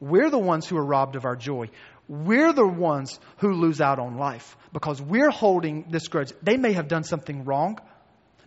[0.00, 1.68] We're the ones who are robbed of our joy.
[2.08, 6.32] We're the ones who lose out on life because we're holding this grudge.
[6.42, 7.78] They may have done something wrong.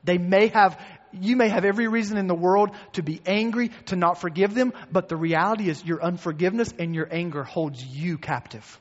[0.04, 0.78] They may have,
[1.14, 4.74] you may have every reason in the world to be angry, to not forgive them,
[4.92, 8.80] but the reality is your unforgiveness and your anger holds you captive.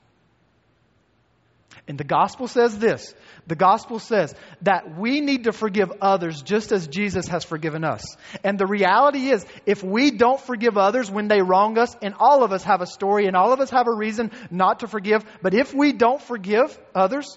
[1.89, 3.13] And the gospel says this
[3.47, 8.17] the gospel says that we need to forgive others just as Jesus has forgiven us.
[8.45, 12.45] And the reality is, if we don't forgive others when they wrong us, and all
[12.45, 15.25] of us have a story and all of us have a reason not to forgive,
[15.43, 17.37] but if we don't forgive others,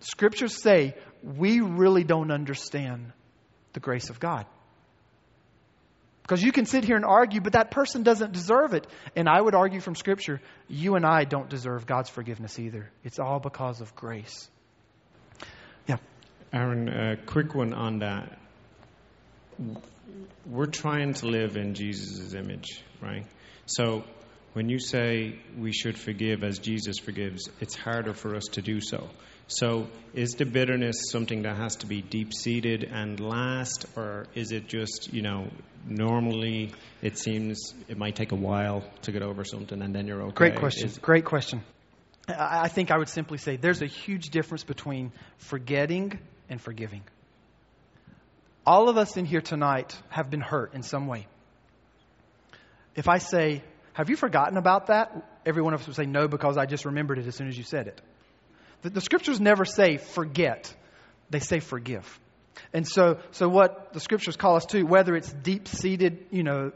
[0.00, 3.12] scriptures say we really don't understand
[3.72, 4.46] the grace of God.
[6.22, 8.86] Because you can sit here and argue, but that person doesn't deserve it.
[9.16, 12.90] And I would argue from Scripture, you and I don't deserve God's forgiveness either.
[13.02, 14.48] It's all because of grace.
[15.88, 15.96] Yeah.
[16.52, 18.38] Aaron, a quick one on that.
[20.46, 23.26] We're trying to live in Jesus' image, right?
[23.66, 24.04] So
[24.52, 28.80] when you say we should forgive as Jesus forgives, it's harder for us to do
[28.80, 29.08] so.
[29.54, 34.50] So, is the bitterness something that has to be deep seated and last, or is
[34.50, 35.48] it just, you know,
[35.86, 40.22] normally it seems it might take a while to get over something and then you're
[40.22, 40.34] okay?
[40.34, 40.86] Great question.
[40.86, 41.62] Is, Great question.
[42.28, 47.02] I think I would simply say there's a huge difference between forgetting and forgiving.
[48.64, 51.26] All of us in here tonight have been hurt in some way.
[52.94, 53.62] If I say,
[53.92, 55.28] Have you forgotten about that?
[55.44, 57.58] Every one of us would say, No, because I just remembered it as soon as
[57.58, 58.00] you said it.
[58.82, 60.72] The, the scriptures never say forget,
[61.30, 62.20] they say forgive.
[62.72, 66.72] And so, so what the scriptures call us to, whether it's deep seated, you know,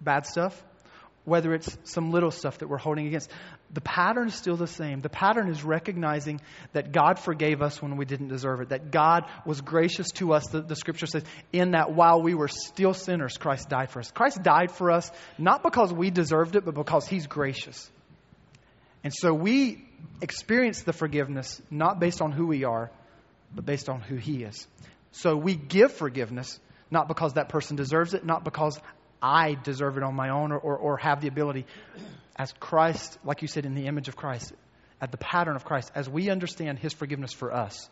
[0.00, 0.60] bad stuff,
[1.24, 3.30] whether it's some little stuff that we're holding against,
[3.72, 5.00] the pattern is still the same.
[5.00, 6.40] The pattern is recognizing
[6.72, 10.46] that God forgave us when we didn't deserve it, that God was gracious to us,
[10.48, 11.22] the, the scripture says,
[11.52, 14.10] in that while we were still sinners, Christ died for us.
[14.10, 17.90] Christ died for us not because we deserved it, but because He's gracious.
[19.02, 19.84] And so we
[20.20, 22.90] experience the forgiveness not based on who we are,
[23.54, 24.66] but based on who He is.
[25.12, 26.58] So we give forgiveness
[26.90, 28.78] not because that person deserves it, not because
[29.22, 31.66] I deserve it on my own or, or, or have the ability.
[32.36, 34.52] As Christ, like you said, in the image of Christ,
[35.00, 37.88] at the pattern of Christ, as we understand His forgiveness for us,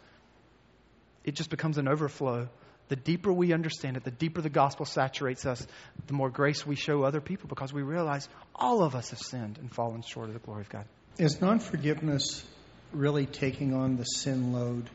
[1.24, 2.48] it just becomes an overflow.
[2.88, 5.66] The deeper we understand it, the deeper the gospel saturates us,
[6.06, 9.58] the more grace we show other people because we realize all of us have sinned
[9.58, 10.86] and fallen short of the glory of God.
[11.18, 12.44] Is non forgiveness
[12.92, 14.88] really taking on the sin load?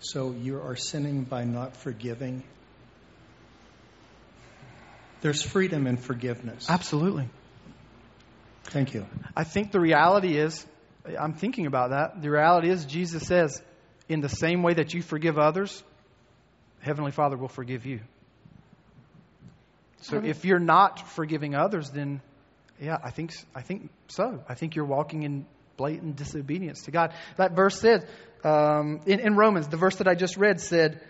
[0.00, 2.42] So you are sinning by not forgiving?
[5.20, 6.70] There's freedom in forgiveness.
[6.70, 7.28] Absolutely.
[8.64, 9.06] Thank you.
[9.36, 10.64] I think the reality is,
[11.18, 12.22] I'm thinking about that.
[12.22, 13.62] The reality is, Jesus says,
[14.08, 15.82] in the same way that you forgive others,
[16.80, 18.00] Heavenly Father will forgive you.
[20.02, 22.22] So if you're not forgiving others, then
[22.80, 24.42] yeah, I think I think so.
[24.48, 27.12] I think you're walking in blatant disobedience to God.
[27.36, 28.08] That verse said
[28.44, 31.00] um, in, in Romans, the verse that I just read said,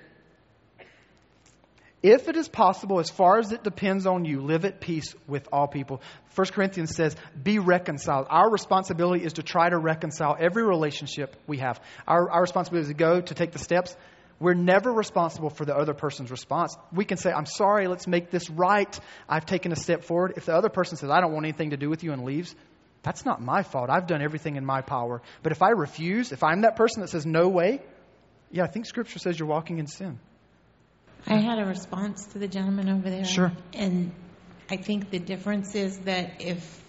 [2.03, 5.47] if it is possible, as far as it depends on you, live at peace with
[5.53, 6.01] all people.
[6.35, 8.27] 1 Corinthians says, be reconciled.
[8.31, 11.79] Our responsibility is to try to reconcile every relationship we have.
[12.07, 13.95] Our, our responsibility is to go, to take the steps.
[14.41, 16.75] We're never responsible for the other person's response.
[16.93, 18.99] We can say, I'm sorry, let's make this right.
[19.29, 20.33] I've taken a step forward.
[20.37, 22.55] If the other person says, I don't want anything to do with you and leaves,
[23.03, 23.91] that's not my fault.
[23.91, 25.21] I've done everything in my power.
[25.43, 27.83] But if I refuse, if I'm that person that says, no way,
[28.51, 30.19] yeah, I think Scripture says you're walking in sin.
[31.27, 33.27] I had a response to the gentleman over there.
[33.27, 33.53] Sure.
[33.75, 34.13] And
[34.71, 36.83] I think the difference is that if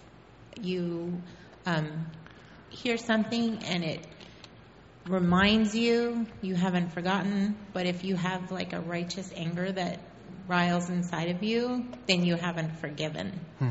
[0.58, 1.20] you
[1.66, 2.06] um,
[2.70, 4.06] hear something and it
[5.06, 7.56] reminds you, you haven't forgotten.
[7.72, 10.00] But if you have like a righteous anger that
[10.48, 13.68] riles inside of you, then you haven't forgiven Hmm.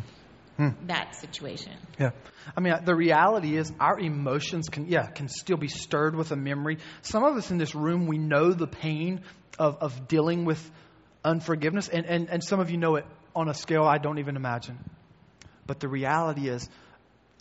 [0.58, 0.70] Hmm.
[0.88, 1.74] that situation.
[2.00, 2.12] Yeah.
[2.56, 6.36] I mean, the reality is our emotions can, yeah, can still be stirred with a
[6.36, 6.80] memory.
[7.02, 9.22] Some of us in this room, we know the pain
[9.58, 10.72] of, of dealing with
[11.24, 13.06] unforgiveness, and, and, and some of you know it
[13.36, 14.78] on a scale I don't even imagine.
[15.68, 16.68] But the reality is,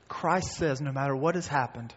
[0.09, 1.95] Christ says no matter what has happened,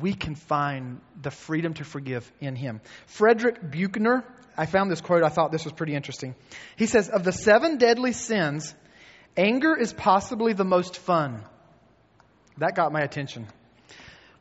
[0.00, 2.80] we can find the freedom to forgive in Him.
[3.06, 4.24] Frederick Buechner,
[4.56, 6.34] I found this quote, I thought this was pretty interesting.
[6.76, 8.74] He says, Of the seven deadly sins,
[9.36, 11.42] anger is possibly the most fun.
[12.58, 13.46] That got my attention.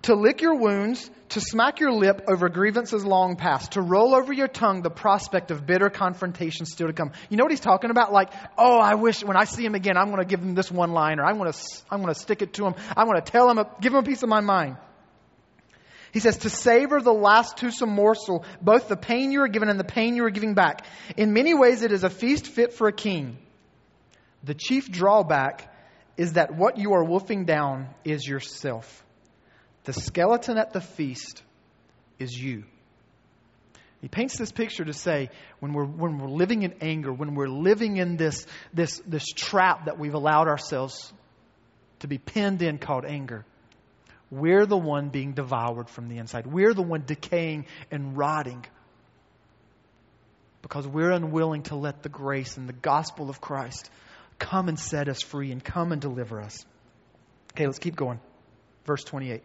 [0.04, 4.34] To lick your wounds, to smack your lip over grievances long past, to roll over
[4.34, 7.14] your tongue the prospect of bitter confrontation still to come.
[7.30, 8.12] You know what he's talking about?
[8.12, 10.70] Like, oh, I wish when I see him again, I'm going to give him this
[10.70, 11.58] one line, or I'm going to,
[11.89, 12.76] I'm going to stick it to him.
[12.97, 14.76] I'm going to tell him, give him a piece of my mind.
[16.14, 19.80] He says, to savor the last toothsome morsel, both the pain you are given and
[19.80, 20.86] the pain you are giving back.
[21.18, 23.39] In many ways, it is a feast fit for a king.
[24.43, 25.74] The chief drawback
[26.16, 29.03] is that what you are wolfing down is yourself.
[29.86, 31.41] The skeleton at the feast
[32.20, 32.66] is you.
[33.99, 37.47] He paints this picture to say when we're, when we're living in anger, when we're
[37.47, 41.11] living in this, this, this trap that we've allowed ourselves
[41.99, 43.45] to be pinned in called anger,
[44.34, 46.47] we're the one being devoured from the inside.
[46.47, 48.65] We're the one decaying and rotting
[50.61, 53.89] because we're unwilling to let the grace and the gospel of Christ
[54.39, 56.65] come and set us free and come and deliver us.
[57.53, 58.19] Okay, let's keep going.
[58.86, 59.43] Verse 28.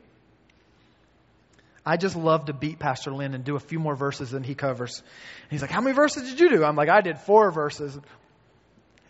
[1.85, 4.55] I just love to beat Pastor Lynn and do a few more verses than he
[4.55, 4.99] covers.
[5.43, 6.65] And he's like, How many verses did you do?
[6.65, 7.99] I'm like, I did four verses.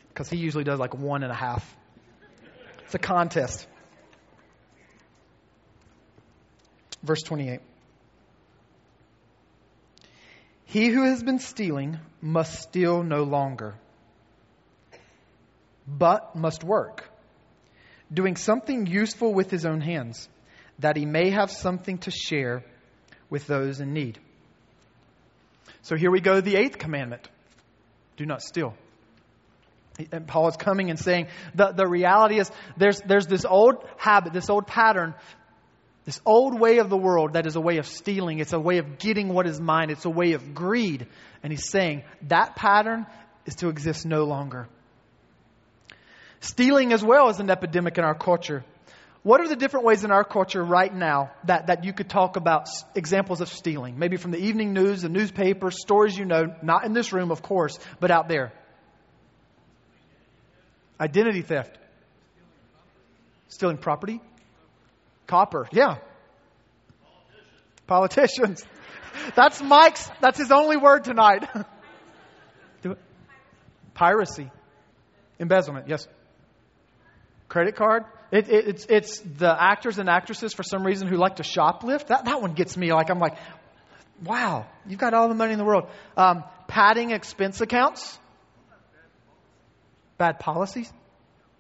[0.08, 1.76] Because he usually does like one and a half.
[2.84, 3.66] It's a contest.
[7.03, 7.61] Verse 28.
[10.64, 13.74] He who has been stealing must steal no longer,
[15.86, 17.11] but must work,
[18.12, 20.28] doing something useful with his own hands,
[20.80, 22.64] that he may have something to share
[23.30, 24.18] with those in need.
[25.82, 27.26] So here we go, the eighth commandment
[28.18, 28.74] do not steal.
[30.12, 34.32] And Paul is coming and saying the, the reality is there's, there's this old habit,
[34.32, 35.14] this old pattern
[36.09, 38.78] this old way of the world that is a way of stealing, it's a way
[38.78, 41.06] of getting what is mine, it's a way of greed.
[41.42, 43.04] And he's saying that pattern
[43.44, 44.68] is to exist no longer.
[46.40, 48.64] Stealing as well is an epidemic in our culture.
[49.22, 52.36] What are the different ways in our culture right now that, that you could talk
[52.36, 53.98] about examples of stealing?
[53.98, 57.42] Maybe from the evening news, the newspaper, stories you know, not in this room, of
[57.42, 58.54] course, but out there.
[60.98, 61.76] Identity theft.
[63.48, 64.22] Stealing property.
[65.28, 65.98] Copper, yeah.
[67.86, 68.64] Politicians.
[69.36, 71.48] That's Mike's, that's his only word tonight.
[72.82, 72.98] Do it.
[73.92, 74.50] Piracy.
[75.38, 76.06] Embezzlement, yes.
[77.48, 78.04] Credit card.
[78.30, 82.06] It, it, it's, it's the actors and actresses for some reason who like to shoplift.
[82.06, 83.36] That, that one gets me like, I'm like,
[84.24, 85.88] wow, you've got all the money in the world.
[86.16, 88.18] Um, padding expense accounts.
[90.16, 90.92] Bad policies.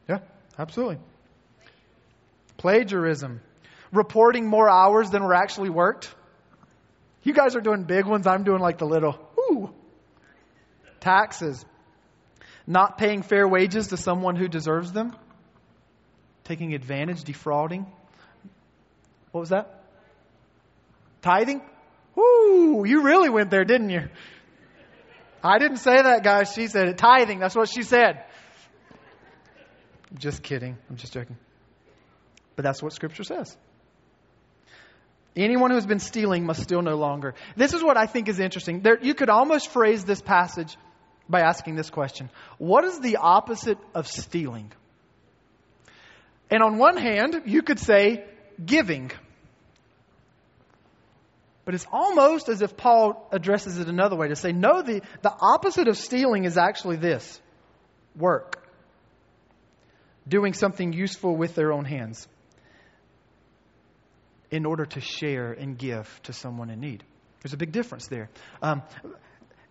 [0.08, 0.18] Yeah,
[0.58, 0.98] absolutely.
[2.56, 3.40] Plagiarism
[3.92, 6.14] reporting more hours than were actually worked.
[7.22, 8.26] You guys are doing big ones.
[8.26, 9.70] I'm doing like the little, ooh.
[11.00, 11.64] Taxes.
[12.66, 15.16] Not paying fair wages to someone who deserves them.
[16.44, 17.86] Taking advantage, defrauding.
[19.32, 19.84] What was that?
[21.22, 21.62] Tithing?
[22.18, 24.08] Ooh, you really went there, didn't you?
[25.42, 26.52] I didn't say that, guys.
[26.52, 26.98] She said it.
[26.98, 27.38] Tithing.
[27.38, 28.24] That's what she said.
[30.10, 30.76] I'm Just kidding.
[30.90, 31.36] I'm just joking.
[32.56, 33.56] But that's what Scripture says.
[35.38, 37.34] Anyone who has been stealing must steal no longer.
[37.56, 38.80] This is what I think is interesting.
[38.80, 40.76] There, you could almost phrase this passage
[41.28, 42.28] by asking this question
[42.58, 44.72] What is the opposite of stealing?
[46.50, 48.24] And on one hand, you could say
[48.64, 49.12] giving.
[51.64, 55.34] But it's almost as if Paul addresses it another way to say, no, the, the
[55.38, 57.40] opposite of stealing is actually this
[58.16, 58.66] work.
[60.26, 62.26] Doing something useful with their own hands
[64.50, 67.04] in order to share and give to someone in need.
[67.42, 68.30] There's a big difference there.
[68.62, 68.82] Um,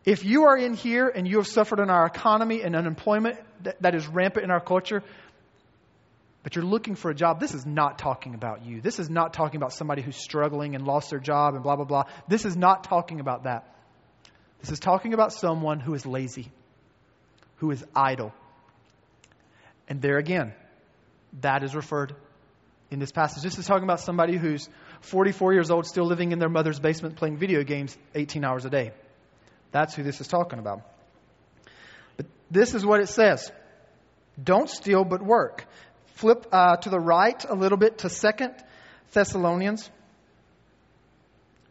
[0.05, 3.81] if you are in here and you have suffered in our economy and unemployment that,
[3.81, 5.03] that is rampant in our culture,
[6.43, 8.79] but you're looking for a job, this is not talking about you.
[8.79, 11.83] This is not talking about somebody who's struggling and lost their job and blah, blah,
[11.83, 12.03] blah.
[12.29, 13.75] This is not talking about that.
[14.61, 16.49] This is talking about someone who is lazy,
[17.57, 18.31] who is idle.
[19.89, 20.53] And there again,
[21.41, 22.15] that is referred
[22.89, 23.43] in this passage.
[23.43, 24.69] This is talking about somebody who's
[25.01, 28.69] 44 years old, still living in their mother's basement playing video games 18 hours a
[28.69, 28.91] day.
[29.71, 30.81] That's who this is talking about.
[32.15, 33.51] But this is what it says
[34.41, 35.65] Don't steal, but work.
[36.15, 38.55] Flip uh, to the right a little bit to Second
[39.11, 39.89] Thessalonians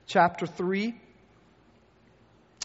[0.06, 0.94] chapter 3.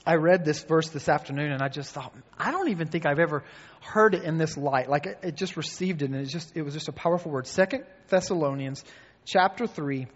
[0.06, 3.20] I read this verse this afternoon and I just thought, I don't even think I've
[3.20, 3.44] ever
[3.82, 4.90] heard it in this light.
[4.90, 7.46] Like it, it just received it and it just it was just a powerful word.
[7.46, 8.84] Second Thessalonians
[9.26, 10.08] chapter three,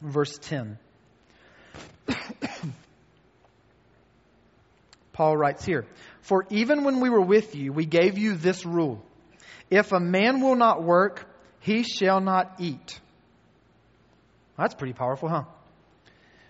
[0.00, 0.78] verse 10.
[5.12, 5.86] Paul writes here
[6.22, 9.04] For even when we were with you, we gave you this rule
[9.70, 11.24] If a man will not work,
[11.60, 13.00] he shall not eat.
[14.58, 15.44] That's pretty powerful, huh?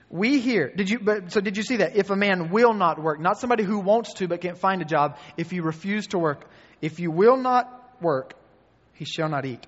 [0.09, 1.97] We hear, did you, but, so did you see that?
[1.97, 4.85] If a man will not work, not somebody who wants to but can't find a
[4.85, 6.49] job, if you refuse to work,
[6.81, 7.69] if you will not
[8.01, 8.35] work,
[8.95, 9.67] he shall not eat.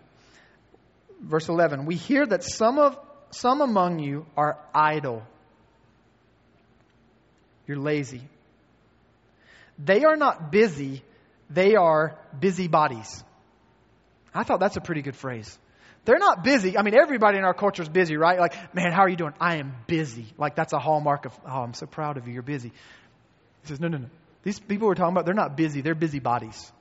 [1.20, 2.96] Verse 11, we hear that some of,
[3.30, 5.24] some among you are idle.
[7.66, 8.22] You're lazy.
[9.78, 11.02] They are not busy,
[11.50, 13.24] they are busybodies.
[14.32, 15.58] I thought that's a pretty good phrase.
[16.08, 16.78] They're not busy.
[16.78, 18.40] I mean, everybody in our culture is busy, right?
[18.40, 19.34] Like, man, how are you doing?
[19.38, 20.24] I am busy.
[20.38, 22.32] Like, that's a hallmark of, oh, I'm so proud of you.
[22.32, 22.70] You're busy.
[22.70, 24.06] He says, no, no, no.
[24.42, 25.82] These people we're talking about, they're not busy.
[25.82, 26.72] They're busybodies.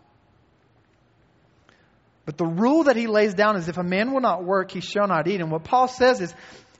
[2.23, 4.79] But the rule that he lays down is if a man will not work, he
[4.79, 5.41] shall not eat.
[5.41, 6.33] And what Paul says is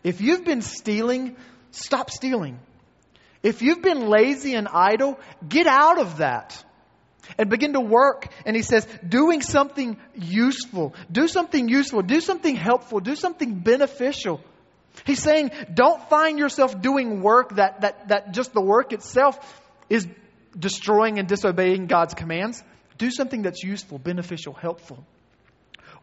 [0.06, 1.36] if you've been stealing,
[1.72, 2.62] stop stealing.
[3.44, 6.64] If you've been lazy and idle, get out of that
[7.38, 8.28] and begin to work.
[8.46, 10.94] And he says, doing something useful.
[11.12, 12.02] Do something useful.
[12.02, 13.00] Do something helpful.
[13.00, 14.42] Do something beneficial.
[15.06, 19.38] He's saying, don't find yourself doing work that, that, that just the work itself
[19.90, 20.08] is
[20.58, 22.64] destroying and disobeying God's commands.
[22.98, 25.06] Do something that's useful, beneficial, helpful.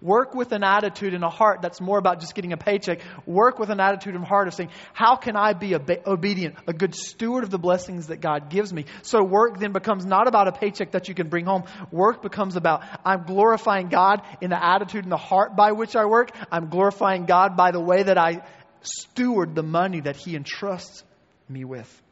[0.04, 3.00] Work with an attitude and a heart that's more about just getting a paycheck.
[3.24, 6.94] Work with an attitude and heart of saying, How can I be obedient, a good
[6.94, 8.84] steward of the blessings that God gives me?
[9.00, 11.64] So work then becomes not about a paycheck that you can bring home.
[11.90, 16.04] Work becomes about, I'm glorifying God in the attitude and the heart by which I
[16.04, 16.32] work.
[16.52, 18.42] I'm glorifying God by the way that I
[18.82, 21.02] steward the money that He entrusts
[21.48, 22.02] me with.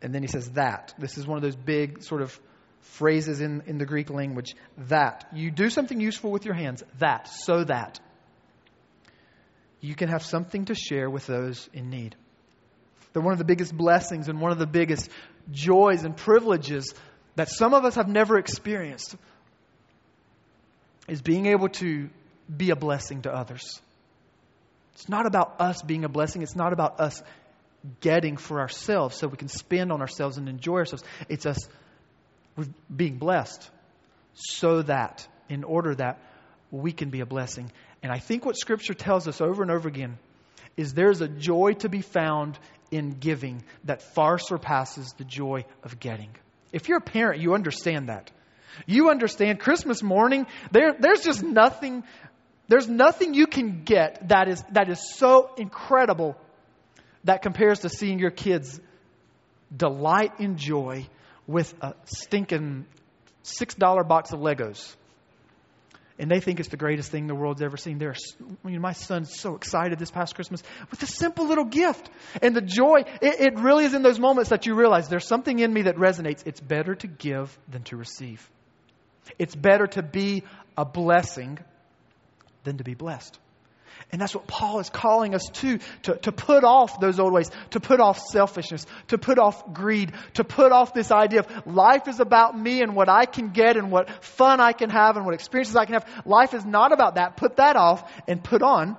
[0.00, 0.94] And then he says that.
[0.96, 2.38] This is one of those big sort of
[2.82, 4.54] phrases in, in the Greek language
[4.88, 5.26] that.
[5.32, 7.98] You do something useful with your hands, that, so that
[9.80, 12.14] you can have something to share with those in need.
[13.12, 15.10] That one of the biggest blessings and one of the biggest
[15.50, 16.94] joys and privileges
[17.34, 19.16] that some of us have never experienced
[21.08, 22.08] is being able to
[22.54, 23.80] be a blessing to others.
[24.94, 26.42] It's not about us being a blessing.
[26.42, 27.22] It's not about us
[28.00, 31.02] getting for ourselves so we can spend on ourselves and enjoy ourselves.
[31.28, 31.58] It's us
[32.56, 33.70] with being blessed
[34.34, 36.18] so that, in order that
[36.70, 37.70] we can be a blessing.
[38.02, 40.18] And I think what Scripture tells us over and over again
[40.76, 42.58] is there's a joy to be found
[42.90, 46.30] in giving that far surpasses the joy of getting.
[46.72, 48.30] If you're a parent, you understand that.
[48.86, 52.04] You understand Christmas morning, there, there's just nothing,
[52.68, 56.36] there's nothing you can get that is, that is so incredible
[57.24, 58.80] that compares to seeing your kids
[59.74, 61.06] delight in joy
[61.46, 62.86] with a stinking
[63.44, 64.94] $6 box of Legos.
[66.18, 67.98] And they think it's the greatest thing the world's ever seen.
[67.98, 68.14] They're,
[68.64, 72.08] I mean, my son's so excited this past Christmas with a simple little gift.
[72.40, 75.58] And the joy, it, it really is in those moments that you realize there's something
[75.58, 76.46] in me that resonates.
[76.46, 78.48] It's better to give than to receive.
[79.38, 80.44] It's better to be
[80.76, 81.58] a blessing
[82.64, 83.38] than to be blessed.
[84.10, 87.50] And that's what Paul is calling us to, to, to put off those old ways,
[87.70, 92.08] to put off selfishness, to put off greed, to put off this idea of life
[92.08, 95.24] is about me and what I can get and what fun I can have and
[95.24, 96.06] what experiences I can have.
[96.26, 97.36] Life is not about that.
[97.36, 98.96] Put that off and put on.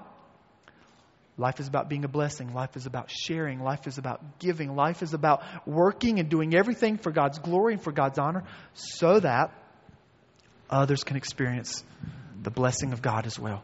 [1.37, 2.53] Life is about being a blessing.
[2.53, 3.59] Life is about sharing.
[3.59, 4.75] Life is about giving.
[4.75, 8.43] Life is about working and doing everything for God's glory and for God's honor
[8.73, 9.51] so that
[10.69, 11.83] others can experience
[12.41, 13.63] the blessing of God as well.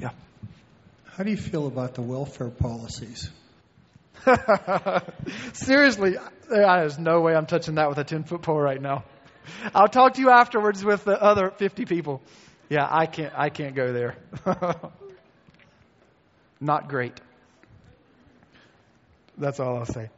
[0.00, 0.10] Yeah.
[1.18, 3.28] How do you feel about the welfare policies?
[5.52, 6.14] Seriously,
[6.48, 9.02] there's no way I'm touching that with a 10 foot pole right now.
[9.74, 12.22] I'll talk to you afterwards with the other 50 people.
[12.68, 14.16] Yeah, I can't, I can't go there.
[16.60, 17.20] Not great.
[19.36, 20.10] That's all I'll say.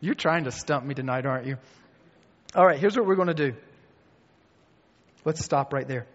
[0.00, 1.58] You're trying to stump me tonight, aren't you?
[2.54, 3.54] All right, here's what we're going to do.
[5.22, 6.06] Let's stop right there.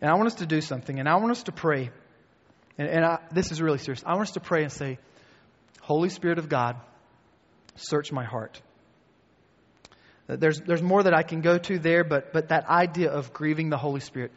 [0.00, 1.90] And I want us to do something, and I want us to pray.
[2.78, 4.02] And, and I, this is really serious.
[4.04, 4.98] I want us to pray and say,
[5.80, 6.76] Holy Spirit of God,
[7.76, 8.60] search my heart.
[10.26, 13.68] There's, there's more that I can go to there, but, but that idea of grieving
[13.68, 14.32] the Holy Spirit.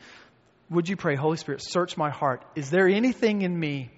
[0.70, 2.44] Would you pray, Holy Spirit, search my heart?
[2.56, 3.90] Is there anything in me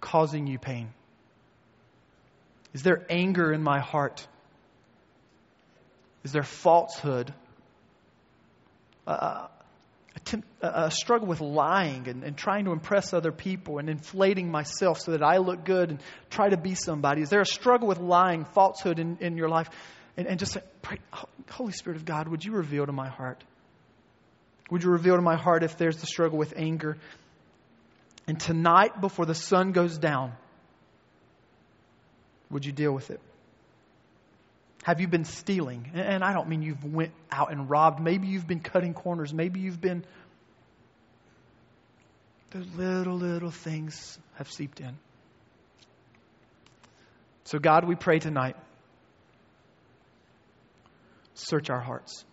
[0.00, 0.88] causing you pain?
[2.74, 4.26] Is there anger in my heart?
[6.24, 7.32] Is there falsehood?
[9.06, 9.46] Uh,
[10.32, 14.50] a uh, uh, struggle with lying and, and, trying to impress other people and inflating
[14.50, 16.00] myself so that I look good and
[16.30, 17.22] try to be somebody?
[17.22, 19.68] Is there a struggle with lying, falsehood in, in your life?
[20.16, 20.98] And, and just say, pray,
[21.50, 23.42] Holy Spirit of God, would you reveal to my heart?
[24.70, 26.98] Would you reveal to my heart if there's the struggle with anger?
[28.26, 30.32] And tonight, before the sun goes down,
[32.50, 33.20] would you deal with it?
[34.88, 35.90] Have you been stealing?
[35.92, 38.00] And I don't mean you've went out and robbed.
[38.00, 39.34] Maybe you've been cutting corners.
[39.34, 40.02] Maybe you've been
[42.52, 44.96] those little little things have seeped in.
[47.44, 48.56] So God, we pray tonight.
[51.34, 52.24] Search our hearts.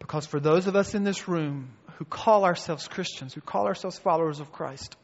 [0.00, 4.00] Because for those of us in this room who call ourselves Christians, who call ourselves
[4.00, 4.96] followers of Christ,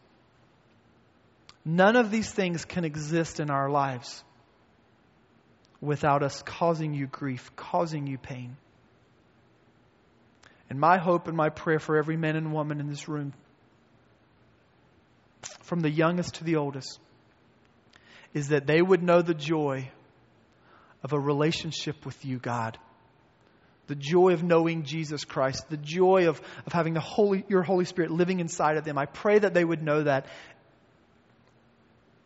[1.65, 4.23] none of these things can exist in our lives
[5.81, 8.57] without us causing you grief, causing you pain.
[10.71, 13.35] And my hope and my prayer for every man and woman in this room,
[15.63, 16.99] from the youngest to the oldest,
[18.33, 19.91] is that they would know the joy
[21.03, 22.79] of a relationship with you, God
[23.87, 27.85] the joy of knowing Jesus Christ, the joy of, of having the Holy, your Holy
[27.85, 28.97] Spirit living inside of them.
[28.97, 30.27] I pray that they would know that.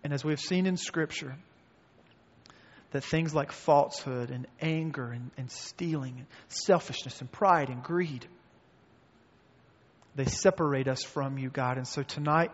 [0.05, 1.35] And as we've seen in Scripture,
[2.93, 8.27] that things like falsehood and anger and, and stealing and selfishness and pride and greed,
[10.15, 11.77] they separate us from you, God.
[11.77, 12.51] And so tonight,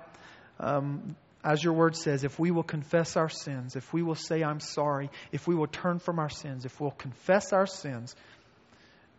[0.59, 4.43] um, as your word says, if we will confess our sins, if we will say,
[4.43, 8.17] I'm sorry, if we will turn from our sins, if we'll confess our sins,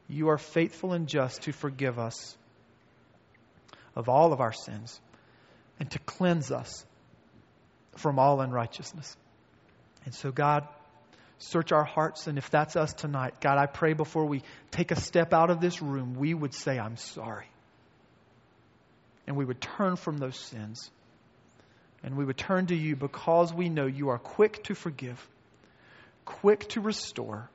[0.07, 2.35] you are faithful and just to forgive us
[3.95, 4.99] of all of our sins
[5.79, 6.85] and to cleanse us
[7.95, 9.15] from all unrighteousness.
[10.05, 10.67] And so, God,
[11.39, 12.27] search our hearts.
[12.27, 15.59] And if that's us tonight, God, I pray before we take a step out of
[15.59, 17.47] this room, we would say, I'm sorry.
[19.27, 20.89] And we would turn from those sins.
[22.03, 25.27] And we would turn to you because we know you are quick to forgive,
[26.23, 27.49] quick to restore,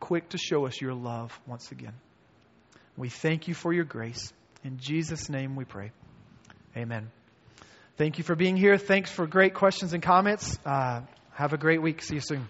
[0.00, 1.94] quick to show us your love once again.
[2.96, 4.32] We thank you for your grace.
[4.64, 5.92] In Jesus' name we pray.
[6.76, 7.10] Amen.
[7.96, 8.76] Thank you for being here.
[8.76, 10.58] Thanks for great questions and comments.
[10.66, 12.02] Uh, have a great week.
[12.02, 12.48] See you soon.